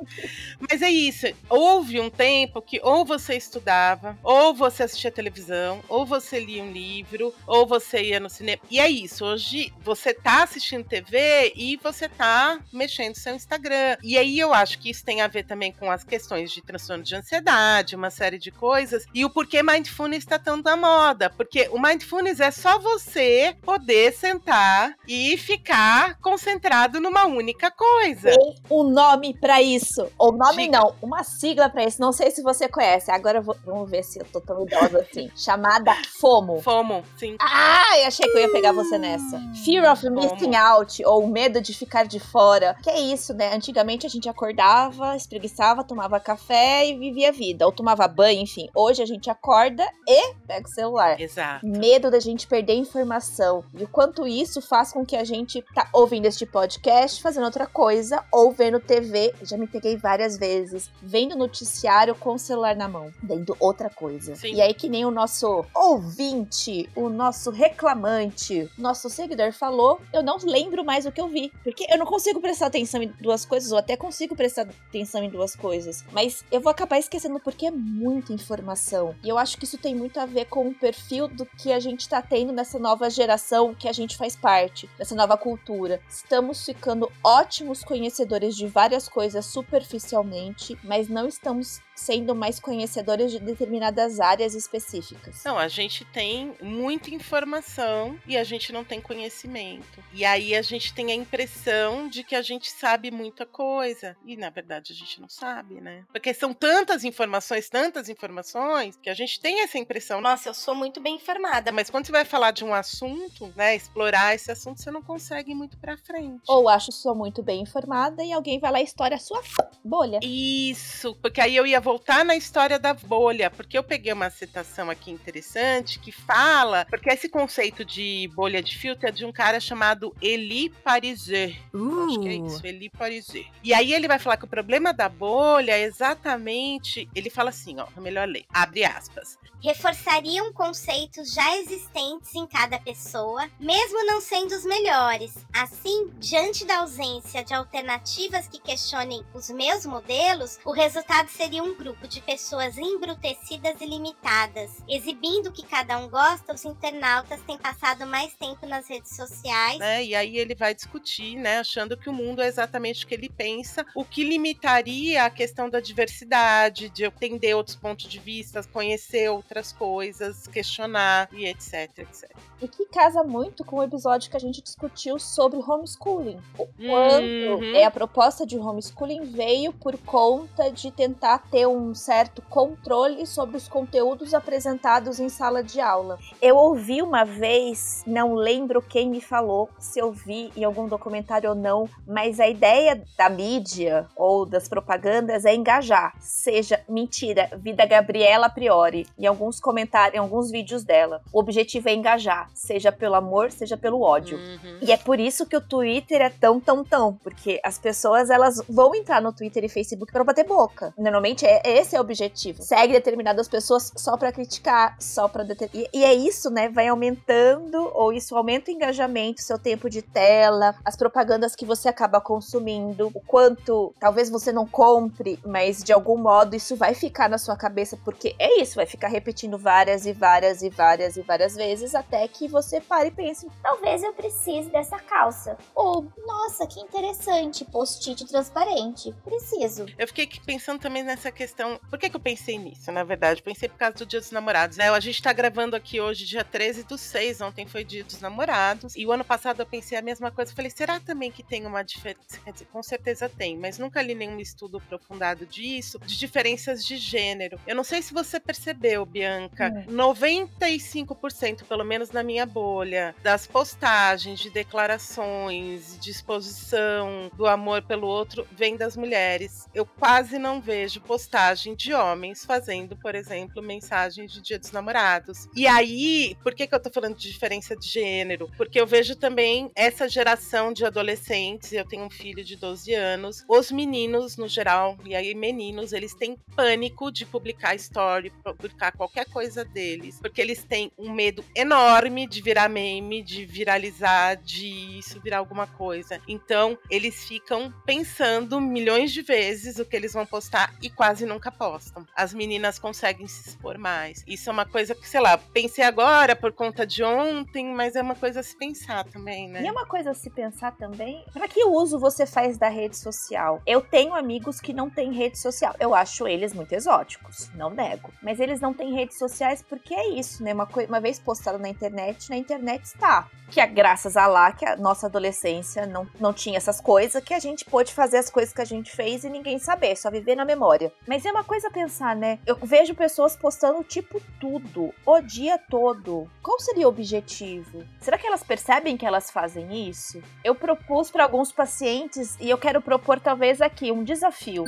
mas 0.70 0.82
é 0.82 0.90
isso. 0.90 1.26
Houve 1.48 2.00
um 2.00 2.10
tempo 2.10 2.62
que 2.62 2.80
ou 2.82 3.04
você 3.04 3.36
estudava, 3.36 4.18
ou 4.22 4.54
você 4.54 4.82
assistia 4.82 5.10
televisão, 5.10 5.82
ou 5.88 6.04
você 6.04 6.38
um 6.58 6.72
livro, 6.72 7.34
ou 7.46 7.66
você 7.66 8.02
ia 8.02 8.20
no 8.20 8.30
cinema. 8.30 8.62
E 8.70 8.80
é 8.80 8.88
isso, 8.88 9.24
hoje 9.24 9.72
você 9.82 10.14
tá 10.14 10.42
assistindo 10.42 10.88
TV 10.88 11.52
e 11.54 11.76
você 11.82 12.08
tá 12.08 12.58
mexendo 12.72 13.14
seu 13.14 13.34
Instagram. 13.34 13.98
E 14.02 14.16
aí 14.16 14.38
eu 14.38 14.54
acho 14.54 14.78
que 14.78 14.90
isso 14.90 15.04
tem 15.04 15.20
a 15.20 15.28
ver 15.28 15.44
também 15.44 15.72
com 15.72 15.90
as 15.90 16.02
questões 16.02 16.50
de 16.50 16.62
transtorno 16.62 17.04
de 17.04 17.14
ansiedade, 17.14 17.94
uma 17.94 18.10
série 18.10 18.38
de 18.38 18.50
coisas, 18.50 19.04
e 19.14 19.24
o 19.24 19.30
porquê 19.30 19.62
mindfulness 19.62 20.24
está 20.24 20.38
tão 20.38 20.60
da 20.60 20.76
moda. 20.76 21.28
Porque 21.28 21.68
o 21.70 21.80
mindfulness 21.80 22.40
é 22.40 22.50
só 22.50 22.78
você 22.78 23.54
poder 23.62 24.12
sentar 24.12 24.94
e 25.06 25.36
ficar 25.36 26.18
concentrado 26.20 27.00
numa 27.00 27.26
única 27.26 27.70
coisa. 27.70 28.30
Tem 28.30 28.54
um 28.70 28.84
nome 28.84 29.34
para 29.34 29.60
isso. 29.60 30.10
Ou 30.18 30.32
nome 30.32 30.64
Diga. 30.64 30.78
não, 30.78 30.94
uma 31.02 31.22
sigla 31.22 31.68
para 31.68 31.84
isso. 31.84 32.00
Não 32.00 32.12
sei 32.12 32.30
se 32.30 32.42
você 32.42 32.68
conhece. 32.68 33.10
Agora 33.10 33.40
vou, 33.40 33.56
vamos 33.64 33.90
ver 33.90 34.02
se 34.02 34.18
eu 34.18 34.24
tô 34.24 34.40
tão 34.40 34.62
idosa 34.62 35.00
assim. 35.00 35.30
Chamada 35.36 35.94
FOMO. 36.20 36.39
FOMO. 36.40 36.62
FOMO, 36.62 37.04
sim. 37.16 37.36
Ah, 37.40 37.98
eu 38.00 38.06
achei 38.06 38.26
que 38.26 38.36
eu 38.36 38.42
ia 38.42 38.52
pegar 38.52 38.72
você 38.72 38.98
nessa. 38.98 39.40
Fear 39.64 39.90
of 39.92 40.08
missing 40.10 40.54
out, 40.54 41.04
ou 41.04 41.26
medo 41.26 41.60
de 41.60 41.74
ficar 41.74 42.06
de 42.06 42.18
fora. 42.18 42.76
Que 42.82 42.90
é 42.90 43.00
isso, 43.00 43.34
né? 43.34 43.54
Antigamente 43.54 44.06
a 44.06 44.10
gente 44.10 44.28
acordava, 44.28 45.16
espreguiçava, 45.16 45.84
tomava 45.84 46.18
café 46.20 46.86
e 46.86 46.98
vivia 46.98 47.28
a 47.28 47.32
vida. 47.32 47.66
Ou 47.66 47.72
tomava 47.72 48.06
banho, 48.08 48.40
enfim. 48.40 48.68
Hoje 48.74 49.02
a 49.02 49.06
gente 49.06 49.28
acorda 49.30 49.86
e 50.06 50.34
pega 50.46 50.66
o 50.66 50.70
celular. 50.70 51.20
Exato. 51.20 51.66
Medo 51.66 52.10
da 52.10 52.20
gente 52.20 52.46
perder 52.46 52.74
informação. 52.74 53.64
E 53.76 53.84
o 53.84 53.88
quanto 53.88 54.26
isso 54.26 54.60
faz 54.62 54.92
com 54.92 55.04
que 55.04 55.16
a 55.16 55.24
gente 55.24 55.64
tá 55.74 55.88
ouvindo 55.92 56.26
este 56.26 56.46
podcast, 56.46 57.22
fazendo 57.22 57.44
outra 57.44 57.66
coisa, 57.66 58.24
ou 58.32 58.52
vendo 58.52 58.80
TV. 58.80 59.34
Já 59.42 59.56
me 59.56 59.66
peguei 59.66 59.96
várias 59.96 60.38
vezes. 60.38 60.90
Vendo 61.02 61.36
noticiário 61.36 62.14
com 62.14 62.34
o 62.34 62.38
celular 62.38 62.74
na 62.76 62.88
mão. 62.88 63.10
Vendo 63.22 63.56
outra 63.58 63.90
coisa. 63.90 64.34
Sim. 64.36 64.54
E 64.54 64.60
aí 64.60 64.74
que 64.74 64.88
nem 64.88 65.04
o 65.04 65.10
nosso 65.10 65.64
ouvinte 65.74 66.29
ouvinte, 66.30 66.88
o 66.94 67.08
nosso 67.08 67.50
reclamante, 67.50 68.70
nosso 68.78 69.10
seguidor 69.10 69.52
falou, 69.52 70.00
eu 70.12 70.22
não 70.22 70.38
lembro 70.38 70.84
mais 70.84 71.04
o 71.06 71.12
que 71.12 71.20
eu 71.20 71.28
vi. 71.28 71.52
Porque 71.62 71.86
eu 71.90 71.98
não 71.98 72.06
consigo 72.06 72.40
prestar 72.40 72.66
atenção 72.66 73.02
em 73.02 73.12
duas 73.20 73.44
coisas, 73.44 73.72
ou 73.72 73.78
até 73.78 73.96
consigo 73.96 74.36
prestar 74.36 74.62
atenção 74.62 75.22
em 75.22 75.30
duas 75.30 75.56
coisas. 75.56 76.04
Mas 76.12 76.44
eu 76.50 76.60
vou 76.60 76.70
acabar 76.70 76.98
esquecendo 76.98 77.40
porque 77.40 77.66
é 77.66 77.70
muita 77.70 78.32
informação. 78.32 79.14
E 79.22 79.28
eu 79.28 79.38
acho 79.38 79.56
que 79.58 79.64
isso 79.64 79.78
tem 79.78 79.94
muito 79.94 80.18
a 80.20 80.26
ver 80.26 80.46
com 80.46 80.68
o 80.68 80.74
perfil 80.74 81.28
do 81.28 81.44
que 81.44 81.72
a 81.72 81.80
gente 81.80 82.08
tá 82.08 82.22
tendo 82.22 82.52
nessa 82.52 82.78
nova 82.78 83.10
geração 83.10 83.74
que 83.74 83.88
a 83.88 83.92
gente 83.92 84.16
faz 84.16 84.36
parte, 84.36 84.88
dessa 84.96 85.14
nova 85.14 85.36
cultura. 85.36 86.00
Estamos 86.08 86.64
ficando 86.64 87.10
ótimos 87.24 87.82
conhecedores 87.82 88.56
de 88.56 88.66
várias 88.66 89.08
coisas 89.08 89.46
superficialmente, 89.46 90.78
mas 90.84 91.08
não 91.08 91.26
estamos 91.26 91.80
sendo 92.00 92.34
mais 92.34 92.58
conhecedores 92.58 93.30
de 93.30 93.38
determinadas 93.38 94.20
áreas 94.20 94.54
específicas. 94.54 95.44
Não, 95.44 95.58
a 95.58 95.68
gente 95.68 96.04
tem 96.06 96.54
muita 96.60 97.10
informação 97.10 98.18
e 98.26 98.36
a 98.36 98.44
gente 98.44 98.72
não 98.72 98.82
tem 98.82 99.00
conhecimento. 99.00 100.02
E 100.12 100.24
aí 100.24 100.54
a 100.54 100.62
gente 100.62 100.94
tem 100.94 101.12
a 101.12 101.14
impressão 101.14 102.08
de 102.08 102.24
que 102.24 102.34
a 102.34 102.42
gente 102.42 102.70
sabe 102.70 103.10
muita 103.10 103.44
coisa. 103.44 104.16
E 104.24 104.36
na 104.36 104.50
verdade 104.50 104.92
a 104.92 104.96
gente 104.96 105.20
não 105.20 105.28
sabe, 105.28 105.80
né? 105.80 106.04
Porque 106.12 106.32
são 106.32 106.54
tantas 106.54 107.04
informações, 107.04 107.68
tantas 107.68 108.08
informações, 108.08 108.96
que 108.96 109.10
a 109.10 109.14
gente 109.14 109.38
tem 109.40 109.60
essa 109.60 109.78
impressão. 109.78 110.20
Nossa, 110.20 110.48
eu 110.48 110.54
sou 110.54 110.74
muito 110.74 111.00
bem 111.00 111.16
informada. 111.16 111.70
Mas 111.70 111.90
quando 111.90 112.06
você 112.06 112.12
vai 112.12 112.24
falar 112.24 112.50
de 112.50 112.64
um 112.64 112.74
assunto, 112.74 113.52
né, 113.54 113.76
explorar 113.76 114.34
esse 114.34 114.50
assunto, 114.50 114.80
você 114.80 114.90
não 114.90 115.02
consegue 115.02 115.52
ir 115.52 115.54
muito 115.54 115.76
pra 115.78 115.96
frente. 115.96 116.42
Ou 116.48 116.68
acho 116.68 116.86
que 116.86 116.94
sou 116.94 117.14
muito 117.14 117.42
bem 117.42 117.62
informada 117.62 118.24
e 118.24 118.32
alguém 118.32 118.58
vai 118.58 118.72
lá 118.72 118.80
e 118.80 118.84
estoura 118.84 119.16
a 119.16 119.18
sua 119.18 119.42
bolha. 119.84 120.20
Isso, 120.22 121.14
porque 121.16 121.40
aí 121.40 121.54
eu 121.54 121.66
ia 121.66 121.80
voltar 121.90 122.24
na 122.24 122.36
história 122.36 122.78
da 122.78 122.94
bolha, 122.94 123.50
porque 123.50 123.76
eu 123.76 123.82
peguei 123.82 124.12
uma 124.12 124.30
citação 124.30 124.88
aqui 124.88 125.10
interessante 125.10 125.98
que 125.98 126.12
fala, 126.12 126.86
porque 126.88 127.10
esse 127.10 127.28
conceito 127.28 127.84
de 127.84 128.30
bolha 128.32 128.62
de 128.62 128.78
filtro 128.78 129.08
é 129.08 129.10
de 129.10 129.24
um 129.24 129.32
cara 129.32 129.58
chamado 129.58 130.14
Elie 130.22 130.70
Pariser. 130.70 131.60
Acho 131.74 132.20
que 132.20 132.28
é 132.28 132.34
isso, 132.34 132.64
Elie 132.64 132.88
Pariser. 132.90 133.44
E 133.64 133.74
aí 133.74 133.92
ele 133.92 134.06
vai 134.06 134.20
falar 134.20 134.36
que 134.36 134.44
o 134.44 134.48
problema 134.48 134.92
da 134.92 135.08
bolha 135.08 135.72
é 135.72 135.82
exatamente, 135.82 137.08
ele 137.12 137.28
fala 137.28 137.50
assim, 137.50 137.80
ó, 137.80 137.88
é 137.96 138.00
melhor 138.00 138.28
ler, 138.28 138.44
abre 138.54 138.84
aspas. 138.84 139.36
Reforçariam 139.60 140.52
conceitos 140.52 141.34
já 141.34 141.56
existentes 141.58 142.34
em 142.36 142.46
cada 142.46 142.78
pessoa, 142.78 143.50
mesmo 143.58 144.06
não 144.06 144.20
sendo 144.20 144.52
os 144.54 144.64
melhores. 144.64 145.34
Assim, 145.52 146.08
diante 146.18 146.64
da 146.64 146.78
ausência 146.78 147.44
de 147.44 147.52
alternativas 147.52 148.46
que 148.46 148.60
questionem 148.60 149.22
os 149.34 149.50
meus 149.50 149.84
modelos, 149.84 150.58
o 150.64 150.70
resultado 150.70 151.28
seria 151.28 151.62
um 151.64 151.74
grupo 151.80 152.06
de 152.06 152.20
pessoas 152.20 152.76
embrutecidas 152.76 153.80
e 153.80 153.86
limitadas. 153.86 154.70
Exibindo 154.86 155.46
o 155.48 155.52
que 155.52 155.64
cada 155.64 155.98
um 155.98 156.08
gosta, 156.08 156.52
os 156.52 156.64
internautas 156.66 157.40
têm 157.46 157.56
passado 157.56 158.06
mais 158.06 158.34
tempo 158.34 158.66
nas 158.66 158.86
redes 158.86 159.16
sociais. 159.16 159.78
Né? 159.78 160.04
E 160.04 160.14
aí 160.14 160.36
ele 160.36 160.54
vai 160.54 160.74
discutir, 160.74 161.36
né, 161.36 161.58
achando 161.58 161.96
que 161.96 162.10
o 162.10 162.12
mundo 162.12 162.42
é 162.42 162.46
exatamente 162.48 163.04
o 163.04 163.08
que 163.08 163.14
ele 163.14 163.30
pensa, 163.30 163.84
o 163.94 164.04
que 164.04 164.22
limitaria 164.22 165.24
a 165.24 165.30
questão 165.30 165.70
da 165.70 165.80
diversidade, 165.80 166.90
de 166.90 167.04
entender 167.04 167.54
outros 167.54 167.76
pontos 167.76 168.06
de 168.06 168.18
vista, 168.18 168.62
conhecer 168.64 169.30
outras 169.30 169.72
coisas, 169.72 170.46
questionar 170.46 171.28
e 171.32 171.46
etc, 171.46 171.98
etc. 171.98 172.30
E 172.60 172.68
que 172.68 172.84
casa 172.86 173.22
muito 173.24 173.64
com 173.64 173.76
o 173.76 173.82
episódio 173.82 174.30
que 174.30 174.36
a 174.36 174.40
gente 174.40 174.60
discutiu 174.60 175.18
sobre 175.18 175.58
homeschooling. 175.58 176.38
O 176.58 176.66
quanto 176.66 177.20
Uhum. 177.20 177.74
é 177.74 177.84
a 177.84 177.90
proposta 177.90 178.44
de 178.44 178.58
homeschooling 178.58 179.24
veio 179.32 179.72
por 179.72 179.96
conta 179.98 180.70
de 180.70 180.90
tentar 180.90 181.38
ter 181.50 181.66
um 181.76 181.94
certo 181.94 182.42
controle 182.42 183.26
sobre 183.26 183.56
os 183.56 183.68
conteúdos 183.68 184.34
apresentados 184.34 185.20
em 185.20 185.28
sala 185.28 185.62
de 185.62 185.80
aula. 185.80 186.18
Eu 186.40 186.56
ouvi 186.56 187.02
uma 187.02 187.24
vez, 187.24 188.02
não 188.06 188.34
lembro 188.34 188.82
quem 188.82 189.08
me 189.08 189.20
falou, 189.20 189.68
se 189.78 189.98
eu 189.98 190.12
vi 190.12 190.52
em 190.56 190.64
algum 190.64 190.88
documentário 190.88 191.50
ou 191.50 191.56
não, 191.56 191.88
mas 192.06 192.40
a 192.40 192.48
ideia 192.48 193.02
da 193.16 193.28
mídia 193.28 194.06
ou 194.16 194.44
das 194.44 194.68
propagandas 194.68 195.44
é 195.44 195.54
engajar. 195.54 196.14
Seja 196.20 196.80
mentira, 196.88 197.50
vida 197.56 197.84
Gabriela 197.86 198.46
a 198.46 198.50
priori, 198.50 199.06
em 199.18 199.26
alguns 199.26 199.60
comentários, 199.60 200.14
em 200.14 200.18
alguns 200.18 200.50
vídeos 200.50 200.84
dela. 200.84 201.22
O 201.32 201.40
objetivo 201.40 201.88
é 201.88 201.94
engajar, 201.94 202.50
seja 202.54 202.92
pelo 202.92 203.14
amor, 203.14 203.50
seja 203.50 203.76
pelo 203.76 204.02
ódio. 204.02 204.38
Uhum. 204.38 204.78
E 204.82 204.92
é 204.92 204.96
por 204.96 205.18
isso 205.18 205.46
que 205.46 205.56
o 205.56 205.60
Twitter 205.60 206.20
é 206.20 206.30
tão, 206.30 206.60
tão, 206.60 206.84
tão. 206.84 207.14
Porque 207.22 207.60
as 207.64 207.78
pessoas, 207.78 208.30
elas 208.30 208.62
vão 208.68 208.94
entrar 208.94 209.20
no 209.20 209.32
Twitter 209.32 209.64
e 209.64 209.68
Facebook 209.68 210.12
pra 210.12 210.24
bater 210.24 210.46
boca. 210.46 210.92
Normalmente, 210.98 211.44
é, 211.64 211.78
esse 211.78 211.96
é 211.96 211.98
o 211.98 212.02
objetivo. 212.02 212.62
Segue 212.62 212.92
determinadas 212.92 213.48
pessoas 213.48 213.92
só 213.96 214.16
pra 214.16 214.32
criticar, 214.32 214.96
só 215.00 215.28
pra... 215.28 215.42
deter- 215.42 215.70
E, 215.74 215.88
e 215.92 216.04
é 216.04 216.14
isso, 216.14 216.50
né? 216.50 216.68
Vai 216.68 216.88
aumentando, 216.88 217.90
ou 217.94 218.12
isso 218.12 218.36
aumenta 218.36 218.70
o 218.70 218.74
engajamento, 218.74 219.42
seu 219.42 219.58
tempo 219.58 219.88
de 219.88 220.02
tela, 220.02 220.74
as 220.84 220.96
propagandas 220.96 221.54
que 221.56 221.64
você 221.66 221.88
acaba 221.88 222.20
consumindo, 222.20 223.10
o 223.14 223.20
quanto 223.20 223.94
talvez 223.98 224.28
você 224.30 224.52
não 224.52 224.66
compre, 224.66 225.38
mas 225.44 225.82
de 225.82 225.92
algum 225.92 226.16
modo 226.16 226.54
isso 226.56 226.76
vai 226.76 226.94
ficar 226.94 227.28
na 227.28 227.38
sua 227.38 227.56
cabeça, 227.56 227.96
porque 228.04 228.34
é 228.38 228.60
isso, 228.60 228.76
vai 228.76 228.86
ficar 228.86 229.08
repetindo 229.08 229.58
várias 229.58 230.06
e 230.06 230.12
várias 230.12 230.62
e 230.62 230.68
várias 230.70 231.16
e 231.16 231.22
várias 231.22 231.54
vezes, 231.54 231.94
até 231.94 232.26
que 232.28 232.48
você 232.48 232.80
pare 232.80 233.08
e 233.08 233.10
pense, 233.10 233.46
Talvez 233.62 234.02
eu 234.02 234.12
precise 234.12 234.68
dessa 234.70 234.98
calça. 234.98 235.56
Ou, 235.74 236.06
nossa, 236.26 236.66
que 236.66 236.80
interessante, 236.80 237.64
post-it 237.64 238.24
transparente. 238.26 239.14
Preciso. 239.24 239.86
Eu 239.98 240.06
fiquei 240.08 240.24
aqui 240.24 240.40
pensando 240.44 240.80
também 240.80 241.02
nessa 241.02 241.30
questão. 241.40 241.80
Por 241.88 241.98
que, 241.98 242.10
que 242.10 242.16
eu 242.16 242.20
pensei 242.20 242.58
nisso, 242.58 242.92
na 242.92 243.02
verdade? 243.02 243.42
Pensei 243.42 243.66
por 243.66 243.78
causa 243.78 243.96
do 243.96 244.04
Dia 244.04 244.20
dos 244.20 244.30
Namorados. 244.30 244.76
Né? 244.76 244.90
A 244.90 245.00
gente 245.00 245.22
tá 245.22 245.32
gravando 245.32 245.74
aqui 245.74 245.98
hoje, 245.98 246.26
dia 246.26 246.44
13 246.44 246.82
do 246.84 246.98
6. 246.98 247.40
Ontem 247.40 247.66
foi 247.66 247.82
Dia 247.82 248.04
dos 248.04 248.20
Namorados. 248.20 248.94
E 248.94 249.06
o 249.06 249.12
ano 249.12 249.24
passado 249.24 249.60
eu 249.60 249.66
pensei 249.66 249.96
a 249.96 250.02
mesma 250.02 250.30
coisa. 250.30 250.54
Falei, 250.54 250.70
será 250.70 251.00
também 251.00 251.32
que 251.32 251.42
tem 251.42 251.64
uma 251.64 251.82
diferença? 251.82 252.38
Quer 252.44 252.52
dizer, 252.52 252.66
com 252.66 252.82
certeza 252.82 253.26
tem, 253.26 253.56
mas 253.56 253.78
nunca 253.78 254.02
li 254.02 254.14
nenhum 254.14 254.38
estudo 254.38 254.76
aprofundado 254.76 255.46
disso, 255.46 255.98
de 256.00 256.18
diferenças 256.18 256.84
de 256.84 256.98
gênero. 256.98 257.58
Eu 257.66 257.74
não 257.74 257.84
sei 257.84 258.02
se 258.02 258.12
você 258.12 258.38
percebeu, 258.38 259.06
Bianca. 259.06 259.86
95%, 259.88 261.64
pelo 261.64 261.84
menos 261.84 262.10
na 262.10 262.22
minha 262.22 262.44
bolha, 262.44 263.14
das 263.22 263.46
postagens, 263.46 264.40
de 264.40 264.50
declarações, 264.50 265.98
de 265.98 266.10
exposição 266.10 267.30
do 267.34 267.46
amor 267.46 267.80
pelo 267.80 268.06
outro, 268.06 268.46
vem 268.52 268.76
das 268.76 268.94
mulheres. 268.94 269.66
Eu 269.72 269.86
quase 269.86 270.38
não 270.38 270.60
vejo 270.60 271.00
postagem 271.30 271.76
de 271.76 271.94
homens 271.94 272.44
fazendo, 272.44 272.96
por 272.96 273.14
exemplo, 273.14 273.62
mensagens 273.62 274.32
de 274.32 274.42
Dia 274.42 274.58
dos 274.58 274.72
Namorados. 274.72 275.46
E 275.54 275.64
aí, 275.64 276.36
por 276.42 276.52
que, 276.52 276.66
que 276.66 276.74
eu 276.74 276.82
tô 276.82 276.90
falando 276.90 277.16
de 277.16 277.30
diferença 277.30 277.76
de 277.76 277.86
gênero? 277.86 278.50
Porque 278.56 278.80
eu 278.80 278.86
vejo 278.86 279.14
também 279.14 279.70
essa 279.76 280.08
geração 280.08 280.72
de 280.72 280.84
adolescentes, 280.84 281.72
eu 281.72 281.86
tenho 281.86 282.04
um 282.04 282.10
filho 282.10 282.42
de 282.42 282.56
12 282.56 282.92
anos, 282.94 283.44
os 283.48 283.70
meninos 283.70 284.36
no 284.36 284.48
geral, 284.48 284.98
e 285.04 285.14
aí 285.14 285.32
meninos, 285.32 285.92
eles 285.92 286.14
têm 286.14 286.36
pânico 286.56 287.12
de 287.12 287.24
publicar 287.24 287.76
story, 287.76 288.32
publicar 288.42 288.90
qualquer 288.90 289.26
coisa 289.26 289.64
deles, 289.64 290.18
porque 290.20 290.40
eles 290.40 290.64
têm 290.64 290.90
um 290.98 291.12
medo 291.12 291.44
enorme 291.54 292.26
de 292.26 292.42
virar 292.42 292.68
meme, 292.68 293.22
de 293.22 293.46
viralizar, 293.46 294.34
de 294.34 294.98
isso 294.98 295.20
virar 295.20 295.38
alguma 295.38 295.68
coisa. 295.68 296.20
Então, 296.26 296.76
eles 296.90 297.24
ficam 297.28 297.72
pensando 297.86 298.60
milhões 298.60 299.12
de 299.12 299.22
vezes 299.22 299.78
o 299.78 299.84
que 299.84 299.94
eles 299.94 300.12
vão 300.12 300.26
postar 300.26 300.74
e 300.82 300.90
quase 300.90 301.19
nunca 301.26 301.50
postam. 301.50 302.06
As 302.14 302.32
meninas 302.32 302.78
conseguem 302.78 303.26
se 303.26 303.48
expor 303.48 303.78
mais. 303.78 304.24
Isso 304.26 304.48
é 304.48 304.52
uma 304.52 304.66
coisa 304.66 304.94
que, 304.94 305.08
sei 305.08 305.20
lá, 305.20 305.38
pensei 305.38 305.84
agora 305.84 306.34
por 306.36 306.52
conta 306.52 306.86
de 306.86 307.02
ontem, 307.02 307.72
mas 307.74 307.96
é 307.96 308.02
uma 308.02 308.14
coisa 308.14 308.40
a 308.40 308.42
se 308.42 308.56
pensar 308.56 309.04
também, 309.04 309.48
né? 309.48 309.62
E 309.62 309.66
é 309.66 309.72
uma 309.72 309.86
coisa 309.86 310.10
a 310.10 310.14
se 310.14 310.30
pensar 310.30 310.76
também, 310.76 311.24
para 311.32 311.48
que 311.48 311.64
uso 311.64 311.98
você 311.98 312.26
faz 312.26 312.58
da 312.58 312.68
rede 312.68 312.96
social? 312.96 313.62
Eu 313.66 313.80
tenho 313.80 314.14
amigos 314.14 314.60
que 314.60 314.72
não 314.72 314.88
têm 314.90 315.12
rede 315.12 315.38
social. 315.38 315.74
Eu 315.78 315.94
acho 315.94 316.26
eles 316.26 316.52
muito 316.52 316.72
exóticos, 316.72 317.50
não 317.54 317.70
nego. 317.70 318.12
Mas 318.22 318.40
eles 318.40 318.60
não 318.60 318.74
têm 318.74 318.94
redes 318.94 319.18
sociais 319.18 319.62
porque 319.62 319.94
é 319.94 320.08
isso, 320.08 320.42
né? 320.42 320.52
Uma, 320.52 320.68
uma 320.88 321.00
vez 321.00 321.18
postado 321.18 321.58
na 321.58 321.68
internet, 321.68 322.28
na 322.30 322.36
internet 322.36 322.84
está. 322.84 323.28
Que 323.50 323.60
é 323.60 323.66
graças 323.66 324.16
a 324.16 324.26
lá 324.26 324.52
que 324.52 324.64
a 324.64 324.76
nossa 324.76 325.06
adolescência 325.06 325.84
não, 325.86 326.06
não 326.20 326.32
tinha 326.32 326.56
essas 326.56 326.80
coisas, 326.80 327.22
que 327.22 327.34
a 327.34 327.38
gente 327.38 327.64
pôde 327.64 327.92
fazer 327.92 328.18
as 328.18 328.30
coisas 328.30 328.54
que 328.54 328.60
a 328.60 328.64
gente 328.64 328.90
fez 328.90 329.24
e 329.24 329.28
ninguém 329.28 329.58
saber, 329.58 329.96
só 329.96 330.10
viver 330.10 330.36
na 330.36 330.44
memória. 330.44 330.92
Mas 331.10 331.26
é 331.26 331.32
uma 331.32 331.42
coisa 331.42 331.66
a 331.66 331.72
pensar, 331.72 332.14
né? 332.14 332.38
Eu 332.46 332.54
vejo 332.54 332.94
pessoas 332.94 333.34
postando 333.34 333.82
tipo 333.82 334.22
tudo, 334.38 334.94
o 335.04 335.20
dia 335.20 335.58
todo. 335.58 336.30
Qual 336.40 336.60
seria 336.60 336.86
o 336.86 336.88
objetivo? 336.88 337.82
Será 337.98 338.16
que 338.16 338.28
elas 338.28 338.44
percebem 338.44 338.96
que 338.96 339.04
elas 339.04 339.28
fazem 339.28 339.88
isso? 339.88 340.22
Eu 340.44 340.54
propus 340.54 341.10
para 341.10 341.24
alguns 341.24 341.50
pacientes 341.50 342.36
e 342.40 342.48
eu 342.48 342.56
quero 342.56 342.80
propor 342.80 343.18
talvez 343.18 343.60
aqui 343.60 343.90
um 343.90 344.04
desafio. 344.04 344.62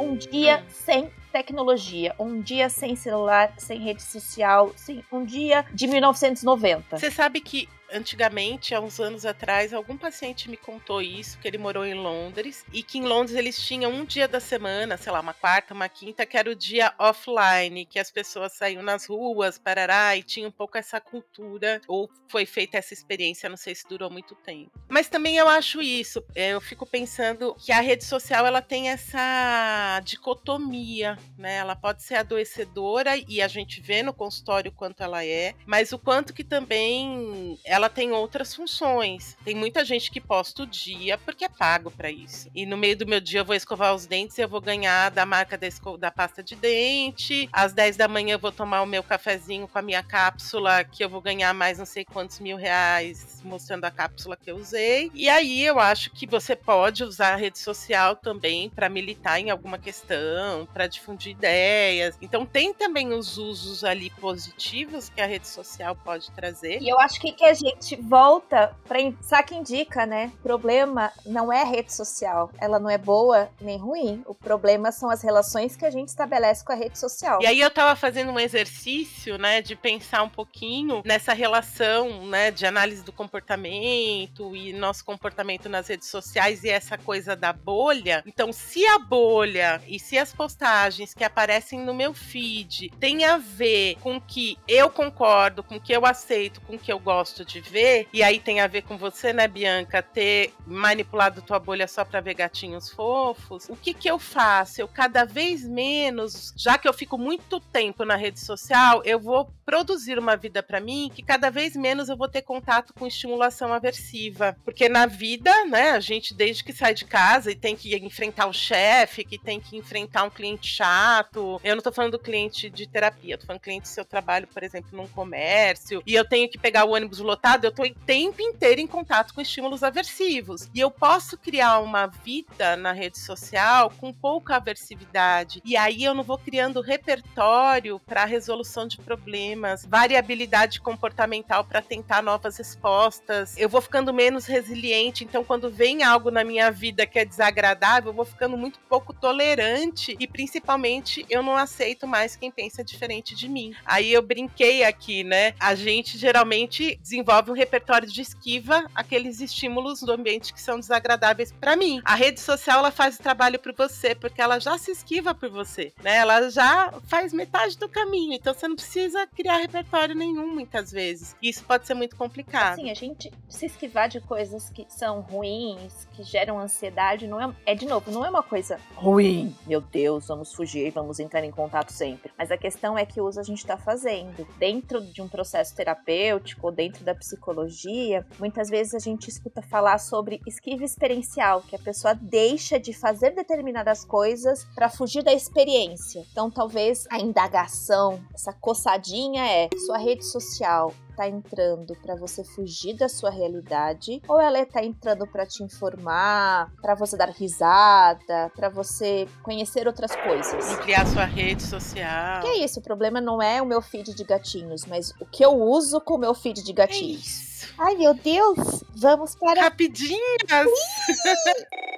Um 0.00 0.16
dia 0.16 0.64
sem 0.70 1.10
tecnologia, 1.36 2.14
um 2.18 2.40
dia 2.40 2.70
sem 2.70 2.96
celular, 2.96 3.52
sem 3.58 3.78
rede 3.78 4.02
social, 4.02 4.72
sim, 4.74 5.04
um 5.12 5.22
dia 5.22 5.66
de 5.70 5.86
1990. 5.86 6.96
Você 6.96 7.10
sabe 7.10 7.42
que 7.42 7.68
antigamente, 7.92 8.74
há 8.74 8.80
uns 8.80 8.98
anos 9.00 9.24
atrás, 9.24 9.72
algum 9.72 9.96
paciente 9.96 10.50
me 10.50 10.56
contou 10.56 11.00
isso, 11.00 11.38
que 11.38 11.46
ele 11.46 11.58
morou 11.58 11.84
em 11.84 11.94
Londres 11.94 12.64
e 12.72 12.82
que 12.82 12.98
em 12.98 13.04
Londres 13.04 13.36
eles 13.36 13.58
tinham 13.60 13.90
um 13.92 14.04
dia 14.04 14.26
da 14.26 14.40
semana, 14.40 14.96
sei 14.96 15.12
lá, 15.12 15.20
uma 15.20 15.34
quarta, 15.34 15.74
uma 15.74 15.88
quinta, 15.88 16.26
que 16.26 16.36
era 16.36 16.50
o 16.50 16.54
dia 16.54 16.92
offline, 16.98 17.86
que 17.86 17.98
as 17.98 18.10
pessoas 18.10 18.52
saíam 18.52 18.82
nas 18.82 19.06
ruas, 19.06 19.58
parará, 19.58 20.16
e 20.16 20.22
tinha 20.22 20.48
um 20.48 20.52
pouco 20.52 20.76
essa 20.76 21.00
cultura, 21.00 21.80
ou 21.86 22.10
foi 22.28 22.46
feita 22.46 22.76
essa 22.76 22.94
experiência, 22.94 23.48
não 23.48 23.56
sei 23.56 23.74
se 23.74 23.86
durou 23.88 24.10
muito 24.10 24.34
tempo. 24.34 24.70
Mas 24.88 25.08
também 25.08 25.36
eu 25.36 25.48
acho 25.48 25.80
isso, 25.80 26.24
eu 26.34 26.60
fico 26.60 26.86
pensando 26.86 27.54
que 27.54 27.72
a 27.72 27.80
rede 27.80 28.04
social 28.04 28.46
ela 28.46 28.62
tem 28.62 28.90
essa 28.90 30.00
dicotomia, 30.04 31.16
né? 31.38 31.56
Ela 31.56 31.76
pode 31.76 32.02
ser 32.02 32.16
adoecedora 32.16 33.12
e 33.28 33.40
a 33.42 33.48
gente 33.48 33.80
vê 33.80 34.02
no 34.02 34.12
consultório 34.12 34.72
quanto 34.72 35.02
ela 35.02 35.24
é, 35.24 35.54
mas 35.64 35.92
o 35.92 35.98
quanto 35.98 36.32
que 36.32 36.44
também 36.44 37.58
ela 37.64 37.88
tem 37.88 38.12
outras 38.12 38.54
funções. 38.54 39.36
Tem 39.44 39.54
muita 39.54 39.84
gente 39.84 40.10
que 40.10 40.20
posta 40.20 40.62
o 40.62 40.66
dia 40.66 41.18
porque 41.18 41.44
é 41.44 41.48
pago 41.48 41.90
para 41.90 42.10
isso. 42.10 42.50
E 42.54 42.66
no 42.66 42.76
meio 42.76 42.96
do 42.96 43.06
meu 43.06 43.20
dia 43.20 43.40
eu 43.40 43.44
vou 43.44 43.54
escovar 43.54 43.94
os 43.94 44.06
dentes 44.06 44.38
e 44.38 44.42
eu 44.42 44.48
vou 44.48 44.60
ganhar 44.60 45.10
da 45.10 45.26
marca 45.26 45.56
da, 45.58 45.66
da 45.98 46.10
pasta 46.10 46.42
de 46.42 46.54
dente. 46.54 47.48
Às 47.52 47.72
10 47.72 47.96
da 47.96 48.08
manhã 48.08 48.34
eu 48.34 48.38
vou 48.38 48.52
tomar 48.52 48.82
o 48.82 48.86
meu 48.86 49.02
cafezinho 49.02 49.68
com 49.68 49.78
a 49.78 49.82
minha 49.82 50.02
cápsula, 50.02 50.84
que 50.84 51.04
eu 51.04 51.08
vou 51.08 51.20
ganhar 51.20 51.52
mais 51.54 51.78
não 51.78 51.86
sei 51.86 52.04
quantos 52.04 52.40
mil 52.40 52.56
reais 52.56 53.40
mostrando 53.44 53.84
a 53.84 53.90
cápsula 53.90 54.36
que 54.36 54.50
eu 54.50 54.56
usei. 54.56 55.10
E 55.14 55.28
aí 55.28 55.64
eu 55.64 55.78
acho 55.78 56.10
que 56.10 56.26
você 56.26 56.54
pode 56.56 57.04
usar 57.04 57.34
a 57.34 57.36
rede 57.36 57.58
social 57.58 58.16
também 58.16 58.68
para 58.70 58.88
militar 58.88 59.40
em 59.40 59.50
alguma 59.50 59.78
questão, 59.78 60.66
para 60.66 60.86
difundir 60.86 61.15
ideias. 61.24 62.16
Então 62.20 62.44
tem 62.44 62.72
também 62.72 63.12
os 63.12 63.38
usos 63.38 63.84
ali 63.84 64.10
positivos 64.10 65.08
que 65.08 65.20
a 65.20 65.26
rede 65.26 65.48
social 65.48 65.96
pode 65.96 66.30
trazer. 66.32 66.80
E 66.80 66.88
eu 66.88 66.98
acho 66.98 67.20
que, 67.20 67.32
que 67.32 67.44
a 67.44 67.54
gente 67.54 67.96
volta 67.96 68.74
para 68.86 68.98
saque 69.20 69.54
indica, 69.54 70.06
né? 70.06 70.32
O 70.38 70.42
problema 70.42 71.12
não 71.24 71.52
é 71.52 71.62
a 71.62 71.64
rede 71.64 71.92
social, 71.92 72.50
ela 72.58 72.78
não 72.78 72.90
é 72.90 72.98
boa 72.98 73.48
nem 73.60 73.78
ruim. 73.78 74.22
O 74.26 74.34
problema 74.34 74.92
são 74.92 75.10
as 75.10 75.22
relações 75.22 75.76
que 75.76 75.84
a 75.84 75.90
gente 75.90 76.08
estabelece 76.08 76.64
com 76.64 76.72
a 76.72 76.76
rede 76.76 76.98
social. 76.98 77.40
E 77.42 77.46
aí 77.46 77.60
eu 77.60 77.70
tava 77.70 77.94
fazendo 77.96 78.30
um 78.30 78.38
exercício, 78.38 79.38
né, 79.38 79.60
de 79.60 79.76
pensar 79.76 80.22
um 80.22 80.28
pouquinho 80.28 81.02
nessa 81.04 81.32
relação, 81.32 82.26
né, 82.26 82.50
de 82.50 82.66
análise 82.66 83.02
do 83.02 83.12
comportamento 83.12 84.54
e 84.56 84.72
nosso 84.72 85.04
comportamento 85.04 85.68
nas 85.68 85.88
redes 85.88 86.08
sociais 86.08 86.64
e 86.64 86.68
essa 86.68 86.96
coisa 86.98 87.36
da 87.36 87.52
bolha. 87.52 88.22
Então, 88.26 88.52
se 88.52 88.84
a 88.86 88.98
bolha 88.98 89.82
e 89.86 89.98
se 89.98 90.18
as 90.18 90.32
postagens 90.32 90.95
que 91.14 91.24
aparecem 91.24 91.80
no 91.80 91.94
meu 91.94 92.14
feed 92.14 92.90
têm 92.98 93.24
a 93.24 93.36
ver 93.36 93.96
com 94.00 94.20
que 94.20 94.58
eu 94.66 94.88
concordo, 94.90 95.62
com 95.62 95.80
que 95.80 95.92
eu 95.92 96.06
aceito, 96.06 96.60
com 96.62 96.78
que 96.78 96.92
eu 96.92 96.98
gosto 96.98 97.44
de 97.44 97.60
ver, 97.60 98.08
e 98.12 98.22
aí 98.22 98.38
tem 98.38 98.60
a 98.60 98.66
ver 98.66 98.82
com 98.82 98.96
você, 98.96 99.32
né, 99.32 99.46
Bianca, 99.48 100.02
ter 100.02 100.52
manipulado 100.66 101.42
tua 101.42 101.58
bolha 101.58 101.86
só 101.86 102.04
para 102.04 102.20
ver 102.20 102.34
gatinhos 102.34 102.90
fofos, 102.90 103.68
o 103.68 103.76
que 103.76 103.92
que 103.92 104.08
eu 104.08 104.18
faço? 104.18 104.80
Eu 104.80 104.88
cada 104.88 105.24
vez 105.24 105.66
menos, 105.66 106.52
já 106.56 106.78
que 106.78 106.88
eu 106.88 106.92
fico 106.92 107.18
muito 107.18 107.60
tempo 107.60 108.04
na 108.04 108.16
rede 108.16 108.40
social, 108.40 109.02
eu 109.04 109.18
vou 109.18 109.50
produzir 109.66 110.16
uma 110.16 110.36
vida 110.36 110.62
para 110.62 110.80
mim 110.80 111.10
que 111.12 111.22
cada 111.22 111.50
vez 111.50 111.74
menos 111.74 112.08
eu 112.08 112.16
vou 112.16 112.28
ter 112.28 112.42
contato 112.42 112.94
com 112.94 113.06
estimulação 113.06 113.72
aversiva, 113.72 114.56
porque 114.64 114.88
na 114.88 115.06
vida, 115.06 115.64
né, 115.64 115.90
a 115.90 116.00
gente 116.00 116.32
desde 116.32 116.62
que 116.62 116.72
sai 116.72 116.94
de 116.94 117.04
casa 117.04 117.50
e 117.50 117.56
tem 117.56 117.74
que 117.74 117.94
enfrentar 117.96 118.46
o 118.46 118.52
chefe, 118.52 119.24
que 119.24 119.36
tem 119.36 119.60
que 119.60 119.76
enfrentar 119.76 120.22
um 120.22 120.30
cliente 120.30 120.68
chato. 120.68 121.60
Eu 121.64 121.74
não 121.74 121.82
tô 121.82 121.90
falando 121.90 122.12
do 122.12 122.18
cliente 122.18 122.70
de 122.70 122.86
terapia, 122.86 123.34
eu 123.34 123.38
tô 123.38 123.46
falando 123.46 123.60
do 123.60 123.64
cliente 123.64 123.88
se 123.88 124.00
eu 124.00 124.04
trabalho, 124.04 124.46
por 124.46 124.62
exemplo, 124.62 124.90
num 124.92 125.08
comércio 125.08 126.02
e 126.06 126.14
eu 126.14 126.24
tenho 126.24 126.48
que 126.48 126.58
pegar 126.58 126.84
o 126.84 126.92
ônibus 126.92 127.18
lotado, 127.18 127.64
eu 127.64 127.72
tô 127.72 127.82
o 127.82 127.94
tempo 128.06 128.40
inteiro 128.40 128.80
em 128.80 128.86
contato 128.86 129.34
com 129.34 129.40
estímulos 129.40 129.82
aversivos. 129.82 130.70
E 130.72 130.80
eu 130.80 130.90
posso 130.90 131.36
criar 131.36 131.80
uma 131.80 132.06
vida 132.06 132.76
na 132.76 132.92
rede 132.92 133.18
social 133.18 133.92
com 133.98 134.12
pouca 134.12 134.56
aversividade. 134.56 135.60
E 135.64 135.76
aí 135.76 136.04
eu 136.04 136.14
não 136.14 136.22
vou 136.22 136.38
criando 136.38 136.80
repertório 136.80 137.98
para 138.00 138.24
resolução 138.24 138.86
de 138.86 138.98
problemas, 138.98 139.55
variabilidade 139.86 140.80
comportamental 140.80 141.64
para 141.64 141.82
tentar 141.82 142.22
novas 142.22 142.56
respostas. 142.56 143.56
Eu 143.56 143.68
vou 143.68 143.80
ficando 143.80 144.12
menos 144.12 144.46
resiliente, 144.46 145.24
então 145.24 145.44
quando 145.44 145.70
vem 145.70 146.02
algo 146.02 146.30
na 146.30 146.44
minha 146.44 146.70
vida 146.70 147.06
que 147.06 147.18
é 147.18 147.24
desagradável, 147.24 148.10
eu 148.10 148.16
vou 148.16 148.24
ficando 148.24 148.56
muito 148.56 148.78
pouco 148.88 149.12
tolerante 149.12 150.16
e 150.18 150.26
principalmente 150.26 151.24
eu 151.28 151.42
não 151.42 151.56
aceito 151.56 152.06
mais 152.06 152.36
quem 152.36 152.50
pensa 152.50 152.84
diferente 152.84 153.34
de 153.34 153.48
mim. 153.48 153.74
Aí 153.84 154.12
eu 154.12 154.22
brinquei 154.22 154.84
aqui, 154.84 155.24
né? 155.24 155.54
A 155.58 155.74
gente 155.74 156.18
geralmente 156.18 156.96
desenvolve 157.02 157.50
um 157.50 157.54
repertório 157.54 158.08
de 158.08 158.20
esquiva 158.20 158.86
aqueles 158.94 159.40
estímulos 159.40 160.00
do 160.00 160.12
ambiente 160.12 160.52
que 160.52 160.60
são 160.60 160.78
desagradáveis 160.78 161.52
para 161.52 161.76
mim. 161.76 162.00
A 162.04 162.14
rede 162.14 162.40
social 162.40 162.78
ela 162.78 162.90
faz 162.90 163.16
o 163.16 163.22
trabalho 163.22 163.58
por 163.58 163.74
você 163.74 164.14
porque 164.14 164.40
ela 164.40 164.58
já 164.58 164.76
se 164.78 164.90
esquiva 164.90 165.34
por 165.34 165.50
você, 165.50 165.92
né? 166.02 166.16
Ela 166.16 166.50
já 166.50 166.92
faz 167.06 167.32
metade 167.32 167.78
do 167.78 167.88
caminho, 167.88 168.34
então 168.34 168.52
você 168.52 168.68
não 168.68 168.76
precisa 168.76 169.26
criar 169.26 169.45
repertório 169.54 170.14
nenhum 170.14 170.52
muitas 170.52 170.90
vezes. 170.90 171.36
E 171.42 171.48
isso 171.48 171.64
pode 171.64 171.86
ser 171.86 171.94
muito 171.94 172.16
complicado. 172.16 172.76
Sim, 172.76 172.90
a 172.90 172.94
gente 172.94 173.32
se 173.48 173.66
esquivar 173.66 174.08
de 174.08 174.20
coisas 174.20 174.70
que 174.70 174.86
são 174.88 175.20
ruins, 175.20 176.06
que 176.12 176.22
geram 176.22 176.58
ansiedade, 176.58 177.26
não 177.26 177.40
é, 177.40 177.54
é 177.64 177.74
de 177.74 177.86
novo, 177.86 178.10
não 178.10 178.24
é 178.24 178.30
uma 178.30 178.42
coisa 178.42 178.78
ruim. 178.94 179.54
Meu 179.66 179.80
Deus, 179.80 180.28
vamos 180.28 180.52
fugir, 180.52 180.90
vamos 180.90 181.20
entrar 181.20 181.44
em 181.44 181.50
contato 181.50 181.92
sempre. 181.92 182.32
Mas 182.36 182.50
a 182.50 182.56
questão 182.56 182.96
é 182.98 183.04
que 183.04 183.20
uso 183.20 183.40
a 183.40 183.42
gente 183.42 183.58
está 183.58 183.76
fazendo 183.76 184.46
dentro 184.58 185.00
de 185.00 185.22
um 185.22 185.28
processo 185.28 185.74
terapêutico, 185.74 186.70
dentro 186.70 187.04
da 187.04 187.14
psicologia. 187.14 188.26
Muitas 188.38 188.68
vezes 188.68 188.94
a 188.94 188.98
gente 188.98 189.28
escuta 189.28 189.62
falar 189.62 189.98
sobre 189.98 190.40
esquiva 190.46 190.84
experiencial, 190.84 191.62
que 191.62 191.76
a 191.76 191.78
pessoa 191.78 192.14
deixa 192.14 192.78
de 192.78 192.92
fazer 192.92 193.34
determinadas 193.34 194.04
coisas 194.04 194.64
para 194.74 194.88
fugir 194.88 195.22
da 195.22 195.32
experiência. 195.32 196.24
Então, 196.30 196.50
talvez 196.50 197.06
a 197.10 197.18
indagação, 197.18 198.20
essa 198.34 198.52
coçadinha 198.52 199.35
é 199.38 199.68
sua 199.86 199.98
rede 199.98 200.24
social 200.24 200.92
tá 201.16 201.26
entrando 201.26 201.96
para 202.02 202.14
você 202.14 202.44
fugir 202.44 202.94
da 202.94 203.08
sua 203.08 203.30
realidade 203.30 204.20
ou 204.28 204.38
ela 204.38 204.64
tá 204.66 204.84
entrando 204.84 205.26
para 205.26 205.46
te 205.46 205.62
informar, 205.62 206.70
para 206.82 206.94
você 206.94 207.16
dar 207.16 207.30
risada, 207.30 208.52
para 208.54 208.68
você 208.68 209.26
conhecer 209.42 209.86
outras 209.86 210.14
coisas. 210.14 210.70
Ampliar 210.74 211.06
sua 211.06 211.24
rede 211.24 211.62
social. 211.62 212.42
Que 212.42 212.48
é 212.48 212.64
isso, 212.64 212.80
o 212.80 212.82
problema 212.82 213.20
não 213.20 213.40
é 213.40 213.62
o 213.62 213.66
meu 213.66 213.80
feed 213.80 214.14
de 214.14 214.24
gatinhos, 214.24 214.84
mas 214.84 215.10
o 215.18 215.24
que 215.24 215.42
eu 215.44 215.54
uso 215.54 216.00
com 216.00 216.14
o 216.14 216.18
meu 216.18 216.34
feed 216.34 216.62
de 216.62 216.72
gatinhos. 216.72 217.16
É 217.16 217.26
isso. 217.26 217.74
Ai, 217.78 217.94
meu 217.96 218.12
Deus! 218.12 218.84
Vamos 218.94 219.34
para 219.34 219.62
Rapidinhas! 219.62 220.20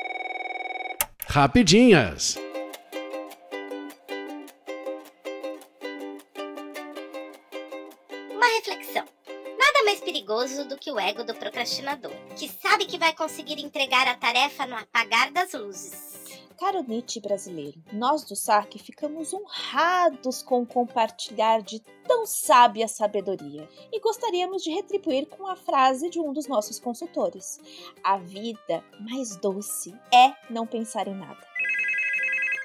Rapidinhas. 1.26 2.38
Perigoso 10.28 10.66
do 10.66 10.76
que 10.76 10.92
o 10.92 11.00
ego 11.00 11.24
do 11.24 11.34
procrastinador, 11.34 12.12
que 12.36 12.48
sabe 12.48 12.84
que 12.84 12.98
vai 12.98 13.14
conseguir 13.14 13.58
entregar 13.64 14.06
a 14.06 14.14
tarefa 14.14 14.66
no 14.66 14.76
apagar 14.76 15.32
das 15.32 15.54
luzes. 15.54 16.18
Caro 16.58 16.82
Nietzsche 16.82 17.20
brasileiro, 17.20 17.80
nós 17.92 18.24
do 18.24 18.36
SARC 18.36 18.78
ficamos 18.78 19.32
honrados 19.32 20.42
com 20.42 20.66
compartilhar 20.66 21.62
de 21.62 21.80
tão 22.06 22.26
sábia 22.26 22.86
sabedoria 22.86 23.66
e 23.90 24.00
gostaríamos 24.00 24.62
de 24.62 24.70
retribuir 24.70 25.26
com 25.28 25.46
a 25.46 25.56
frase 25.56 26.10
de 26.10 26.20
um 26.20 26.32
dos 26.32 26.46
nossos 26.46 26.78
consultores: 26.78 27.58
A 28.04 28.18
vida 28.18 28.84
mais 29.00 29.36
doce 29.36 29.94
é 30.12 30.34
não 30.52 30.66
pensar 30.66 31.08
em 31.08 31.14
nada. 31.14 31.57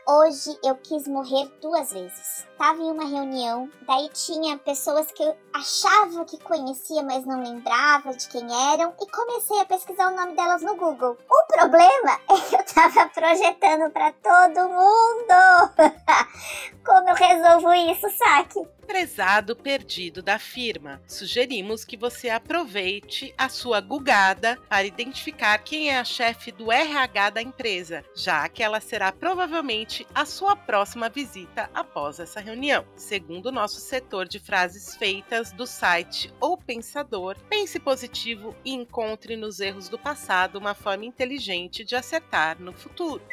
Hoje 0.05 0.59
eu 0.61 0.75
quis 0.75 1.07
morrer 1.07 1.49
duas 1.61 1.93
vezes. 1.93 2.45
Tava 2.57 2.81
em 2.81 2.91
uma 2.91 3.05
reunião, 3.05 3.69
daí 3.87 4.09
tinha 4.09 4.57
pessoas 4.57 5.09
que 5.13 5.23
eu 5.23 5.33
achava 5.53 6.25
que 6.25 6.37
conhecia, 6.43 7.01
mas 7.01 7.25
não 7.25 7.41
lembrava 7.41 8.13
de 8.13 8.27
quem 8.27 8.45
eram, 8.73 8.93
e 9.01 9.09
comecei 9.09 9.61
a 9.61 9.65
pesquisar 9.65 10.11
o 10.11 10.15
nome 10.15 10.35
delas 10.35 10.61
no 10.61 10.75
Google. 10.75 11.17
O 11.29 11.53
problema 11.53 12.19
é 12.29 12.35
que 12.49 12.53
eu 12.53 12.65
tava 12.65 13.07
projetando 13.09 13.89
para 13.91 14.11
todo 14.11 14.67
mundo. 14.67 15.71
Como 16.85 17.09
eu 17.09 17.15
resolvo 17.15 17.73
isso, 17.73 18.09
saque? 18.17 18.59
Prezado 18.87 19.55
perdido 19.55 20.21
da 20.21 20.37
firma. 20.37 21.01
Sugerimos 21.07 21.83
que 21.83 21.97
você 21.97 22.29
aproveite 22.29 23.33
a 23.37 23.49
sua 23.49 23.79
gugada 23.81 24.57
para 24.69 24.85
identificar 24.85 25.57
quem 25.59 25.89
é 25.89 25.97
a 25.97 26.03
chefe 26.03 26.51
do 26.51 26.71
RH 26.71 27.29
da 27.31 27.41
empresa, 27.41 28.03
já 28.15 28.47
que 28.49 28.61
ela 28.61 28.79
será 28.79 29.11
provavelmente 29.11 30.05
a 30.13 30.25
sua 30.25 30.55
próxima 30.55 31.09
visita 31.09 31.69
após 31.73 32.19
essa 32.19 32.39
reunião. 32.39 32.85
Segundo 32.95 33.47
o 33.47 33.51
nosso 33.51 33.79
setor 33.79 34.27
de 34.27 34.39
frases 34.39 34.95
feitas 34.95 35.51
do 35.51 35.65
site 35.65 36.33
O 36.39 36.57
Pensador, 36.57 37.37
pense 37.49 37.79
positivo 37.79 38.55
e 38.63 38.73
encontre 38.73 39.35
nos 39.35 39.59
erros 39.59 39.89
do 39.89 39.97
passado 39.97 40.57
uma 40.57 40.73
forma 40.73 41.05
inteligente 41.05 41.83
de 41.83 41.95
acertar 41.95 42.59
no 42.59 42.73
futuro. 42.73 43.23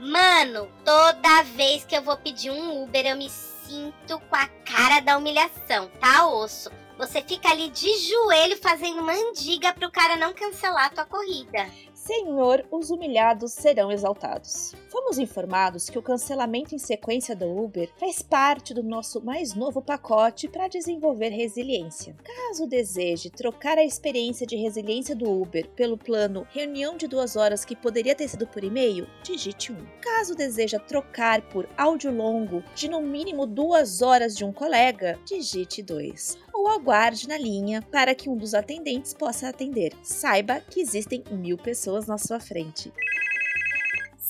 Mano, 0.00 0.68
toda 0.84 1.44
vez 1.44 1.84
que 1.84 1.96
eu 1.96 2.02
vou 2.02 2.16
pedir 2.16 2.50
um 2.50 2.82
Uber, 2.82 3.06
eu 3.06 3.16
me 3.16 3.30
sinto 3.72 4.20
com 4.28 4.36
a 4.36 4.46
cara 4.66 5.00
da 5.00 5.16
humilhação, 5.16 5.90
tá 5.98 6.28
osso? 6.28 6.70
Você 6.98 7.22
fica 7.22 7.48
ali 7.48 7.70
de 7.70 7.88
joelho 8.06 8.56
fazendo 8.58 9.02
mandiga 9.02 9.72
pro 9.72 9.90
cara 9.90 10.14
não 10.16 10.34
cancelar 10.34 10.86
a 10.86 10.90
tua 10.90 11.06
corrida. 11.06 11.66
Senhor, 12.04 12.66
os 12.68 12.90
humilhados 12.90 13.52
serão 13.52 13.92
exaltados. 13.92 14.74
Fomos 14.90 15.20
informados 15.20 15.88
que 15.88 15.96
o 15.96 16.02
cancelamento 16.02 16.74
em 16.74 16.78
sequência 16.78 17.36
do 17.36 17.46
Uber 17.46 17.88
faz 17.96 18.20
parte 18.20 18.74
do 18.74 18.82
nosso 18.82 19.24
mais 19.24 19.54
novo 19.54 19.80
pacote 19.80 20.48
para 20.48 20.66
desenvolver 20.66 21.28
resiliência. 21.28 22.16
Caso 22.24 22.66
deseje 22.66 23.30
trocar 23.30 23.78
a 23.78 23.84
experiência 23.84 24.44
de 24.44 24.56
resiliência 24.56 25.14
do 25.14 25.30
Uber 25.30 25.70
pelo 25.76 25.96
plano 25.96 26.44
reunião 26.50 26.96
de 26.96 27.06
duas 27.06 27.36
horas 27.36 27.64
que 27.64 27.76
poderia 27.76 28.16
ter 28.16 28.26
sido 28.26 28.48
por 28.48 28.64
e-mail, 28.64 29.06
digite 29.22 29.70
1. 29.70 29.76
Um. 29.76 29.86
Caso 30.00 30.34
deseja 30.34 30.80
trocar 30.80 31.40
por 31.50 31.68
áudio 31.78 32.12
longo 32.12 32.64
de 32.74 32.88
no 32.88 33.00
mínimo 33.00 33.46
duas 33.46 34.02
horas 34.02 34.36
de 34.36 34.44
um 34.44 34.52
colega, 34.52 35.20
digite 35.24 35.80
2. 35.80 36.36
Ou 36.52 36.68
aguarde 36.68 37.28
na 37.28 37.38
linha 37.38 37.82
para 37.82 38.14
que 38.14 38.28
um 38.28 38.36
dos 38.36 38.54
atendentes 38.54 39.14
possa 39.14 39.48
atender. 39.48 39.92
Saiba 40.02 40.60
que 40.60 40.80
existem 40.80 41.24
mil 41.30 41.56
pessoas 41.56 42.06
na 42.06 42.18
sua 42.18 42.40
frente. 42.40 42.92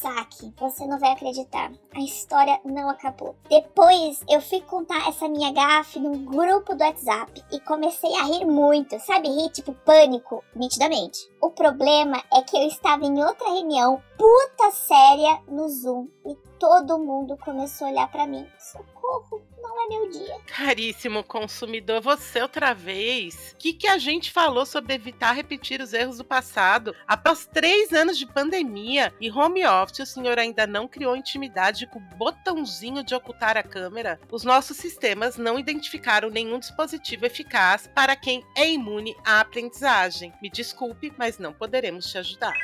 Saque, 0.03 0.53
você 0.59 0.85
não 0.85 0.99
vai 0.99 1.13
acreditar. 1.13 1.71
A 1.95 2.01
história 2.01 2.61
não 2.65 2.91
acabou. 2.91 3.37
Depois 3.49 4.21
eu 4.29 4.41
fui 4.41 4.61
contar 4.61 5.09
essa 5.09 5.29
minha 5.29 5.53
gafe 5.53 6.01
num 6.01 6.25
grupo 6.25 6.75
do 6.75 6.83
WhatsApp 6.83 7.41
e 7.53 7.61
comecei 7.61 8.13
a 8.17 8.25
rir 8.25 8.45
muito. 8.45 8.99
Sabe, 8.99 9.29
rir 9.29 9.51
tipo 9.51 9.73
pânico, 9.73 10.43
nitidamente. 10.57 11.31
O 11.41 11.51
problema 11.51 12.21
é 12.33 12.43
que 12.43 12.57
eu 12.57 12.67
estava 12.67 13.05
em 13.05 13.23
outra 13.23 13.49
reunião 13.49 14.03
puta 14.19 14.73
séria 14.73 15.41
no 15.47 15.69
Zoom 15.69 16.09
e 16.27 16.35
todo 16.59 16.99
mundo 16.99 17.37
começou 17.37 17.87
a 17.87 17.91
olhar 17.91 18.11
para 18.11 18.27
mim. 18.27 18.45
Socorro, 18.59 19.41
é 19.85 19.89
meu 19.89 20.09
dia. 20.09 20.39
Caríssimo 20.47 21.25
consumidor, 21.25 22.01
você 22.01 22.41
outra 22.41 22.75
vez. 22.75 23.53
O 23.53 23.57
que, 23.57 23.73
que 23.73 23.87
a 23.87 23.99
gente 23.99 24.31
falou 24.31 24.65
sobre 24.65 24.95
evitar 24.95 25.33
repetir 25.33 25.81
os 25.81 25.93
erros 25.93 26.19
do 26.19 26.25
passado? 26.25 26.95
Após 27.07 27.47
três 27.47 27.93
anos 27.93 28.19
de 28.19 28.27
pandemia 28.27 29.13
e 29.21 29.31
home 29.31 29.67
office, 29.67 30.01
o 30.01 30.07
senhor 30.07 30.39
ainda 30.39 30.67
não 30.67 30.89
criou 30.89 31.17
intimidade 31.17 31.87
com 31.87 31.99
o 31.99 32.17
botãozinho 32.17 33.03
de 33.03 33.15
ocultar 33.15 33.57
a 33.57 33.63
câmera? 33.63 34.21
Os 34.31 34.45
nossos 34.45 34.77
sistemas 34.77 35.37
não 35.37 35.59
identificaram 35.59 36.31
nenhum 36.31 36.59
dispositivo 36.59 37.27
eficaz 37.27 37.89
para 37.95 38.17
quem 38.17 38.45
é 38.57 38.69
imune 38.71 39.17
à 39.25 39.41
aprendizagem. 39.41 40.33
Me 40.43 40.51
desculpe, 40.51 41.13
mas 41.17 41.39
não 41.39 41.53
poderemos 41.53 42.11
te 42.11 42.19
ajudar. 42.19 42.55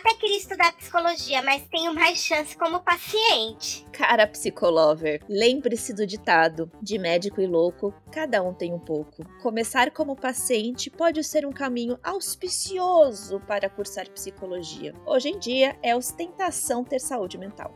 Até 0.00 0.14
queria 0.14 0.38
estudar 0.38 0.72
psicologia, 0.72 1.42
mas 1.42 1.62
tenho 1.70 1.92
mais 1.92 2.20
chance 2.20 2.56
como 2.56 2.80
paciente. 2.80 3.86
Cara 3.92 4.26
psicolover, 4.26 5.22
lembre-se 5.28 5.92
do 5.92 6.06
ditado: 6.06 6.72
de 6.80 6.98
médico 6.98 7.38
e 7.38 7.46
louco, 7.46 7.92
cada 8.10 8.42
um 8.42 8.54
tem 8.54 8.72
um 8.72 8.78
pouco. 8.78 9.22
Começar 9.42 9.90
como 9.90 10.16
paciente 10.16 10.88
pode 10.88 11.22
ser 11.22 11.44
um 11.44 11.52
caminho 11.52 11.98
auspicioso 12.02 13.40
para 13.40 13.68
cursar 13.68 14.08
psicologia. 14.08 14.94
Hoje 15.04 15.28
em 15.28 15.38
dia 15.38 15.78
é 15.82 15.94
ostentação 15.94 16.82
ter 16.82 16.98
saúde 16.98 17.36
mental. 17.36 17.70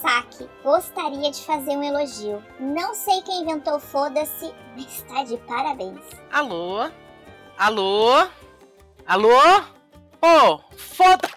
Saque, 0.00 0.48
gostaria 0.62 1.32
de 1.32 1.42
fazer 1.42 1.76
um 1.76 1.82
elogio. 1.82 2.40
Não 2.60 2.94
sei 2.94 3.22
quem 3.22 3.42
inventou 3.42 3.80
foda-se, 3.80 4.54
mas 4.76 5.02
tá 5.02 5.24
de 5.24 5.36
parabéns. 5.38 5.98
Alô? 6.30 6.88
Alô? 7.58 8.28
Alô? 9.04 9.75
Ô, 10.28 10.58
foda. 10.76 11.28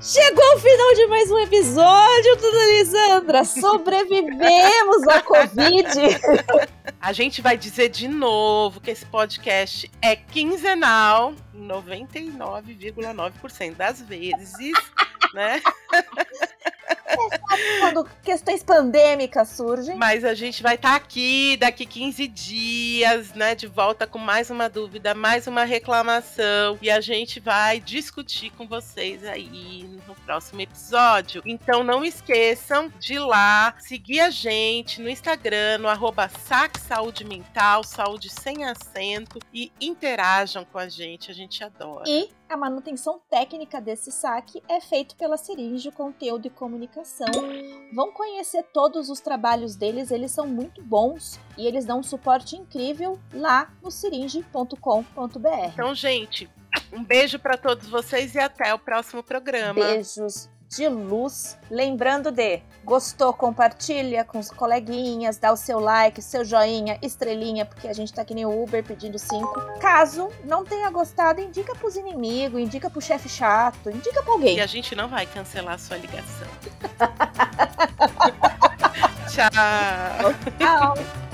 Chegou 0.00 0.54
o 0.54 0.58
final 0.58 0.94
de 0.94 1.06
mais 1.08 1.30
um 1.30 1.38
episódio, 1.40 2.36
Dona 2.36 2.66
Lisandra! 2.68 3.44
Sobrevivemos 3.44 5.06
à 5.08 5.20
Covid! 5.20 5.90
A 6.98 7.12
gente 7.12 7.42
vai 7.42 7.58
dizer 7.58 7.90
de 7.90 8.08
novo 8.08 8.80
que 8.80 8.92
esse 8.92 9.04
podcast 9.04 9.90
é 10.00 10.16
quinzenal, 10.16 11.34
99,9% 11.54 13.74
das 13.74 14.00
vezes, 14.00 14.72
né? 15.34 15.60
Quando 17.80 18.04
questões 18.22 18.62
pandêmicas 18.62 19.48
surgem. 19.48 19.96
Mas 19.96 20.24
a 20.24 20.34
gente 20.34 20.62
vai 20.62 20.74
estar 20.74 20.90
tá 20.90 20.96
aqui 20.96 21.56
daqui 21.56 21.86
15 21.86 22.26
dias, 22.28 23.32
né? 23.34 23.54
De 23.54 23.66
volta 23.66 24.06
com 24.06 24.18
mais 24.18 24.50
uma 24.50 24.68
dúvida, 24.68 25.14
mais 25.14 25.46
uma 25.46 25.64
reclamação. 25.64 26.78
E 26.80 26.90
a 26.90 27.00
gente 27.00 27.40
vai 27.40 27.80
discutir 27.80 28.50
com 28.50 28.66
vocês 28.66 29.24
aí 29.24 29.84
no 30.06 30.14
próximo 30.14 30.60
episódio. 30.60 31.42
Então 31.44 31.82
não 31.82 32.04
esqueçam 32.04 32.92
de 32.98 33.14
ir 33.14 33.18
lá, 33.20 33.74
seguir 33.78 34.20
a 34.20 34.30
gente 34.30 35.00
no 35.00 35.08
Instagram, 35.08 35.78
no 35.78 35.88
arroba 35.88 36.30
Saúde 36.86 37.24
Mental, 37.24 37.82
saúde 37.82 38.30
sem 38.30 38.64
acento, 38.64 39.38
e 39.52 39.72
interajam 39.80 40.64
com 40.64 40.78
a 40.78 40.88
gente. 40.88 41.30
A 41.30 41.34
gente 41.34 41.62
adora. 41.62 42.04
E 42.06 42.28
a 42.48 42.56
manutenção 42.56 43.20
técnica 43.30 43.80
desse 43.80 44.10
saque 44.10 44.62
é 44.68 44.80
feito 44.80 45.16
pela 45.16 45.36
Seringe 45.36 45.90
Conteúdo 45.90 46.46
e 46.46 46.50
Comunicação. 46.50 47.26
Vão 47.92 48.12
conhecer 48.12 48.62
todos 48.72 49.08
os 49.08 49.20
trabalhos 49.20 49.76
deles, 49.76 50.10
eles 50.10 50.30
são 50.30 50.46
muito 50.46 50.82
bons 50.82 51.38
e 51.56 51.66
eles 51.66 51.84
dão 51.84 52.00
um 52.00 52.02
suporte 52.02 52.56
incrível 52.56 53.18
lá 53.32 53.72
no 53.82 53.90
seringe.com.br. 53.90 55.70
Então, 55.72 55.94
gente, 55.94 56.50
um 56.92 57.02
beijo 57.02 57.38
para 57.38 57.56
todos 57.56 57.88
vocês 57.88 58.34
e 58.34 58.38
até 58.38 58.72
o 58.74 58.78
próximo 58.78 59.22
programa. 59.22 59.74
Beijos 59.74 60.48
de 60.76 60.88
luz. 60.88 61.56
Lembrando 61.70 62.30
de 62.30 62.60
gostou, 62.84 63.32
compartilha 63.32 64.24
com 64.24 64.38
os 64.38 64.50
coleguinhas, 64.50 65.38
dá 65.38 65.52
o 65.52 65.56
seu 65.56 65.80
like, 65.80 66.20
seu 66.20 66.44
joinha, 66.44 66.98
estrelinha, 67.00 67.64
porque 67.64 67.88
a 67.88 67.92
gente 67.92 68.12
tá 68.12 68.24
que 68.24 68.34
nem 68.34 68.44
o 68.44 68.62
Uber 68.62 68.84
pedindo 68.84 69.18
cinco. 69.18 69.60
Caso 69.80 70.28
não 70.44 70.64
tenha 70.64 70.90
gostado, 70.90 71.40
indica 71.40 71.74
pros 71.74 71.96
inimigos, 71.96 72.60
indica 72.60 72.90
pro 72.90 73.00
chefe 73.00 73.28
chato, 73.28 73.90
indica 73.90 74.22
pra 74.22 74.32
alguém. 74.32 74.56
E 74.56 74.60
a 74.60 74.66
gente 74.66 74.94
não 74.94 75.08
vai 75.08 75.26
cancelar 75.26 75.74
a 75.74 75.78
sua 75.78 75.96
ligação. 75.96 76.46
Tchau. 79.30 80.34
Tchau. 80.58 81.33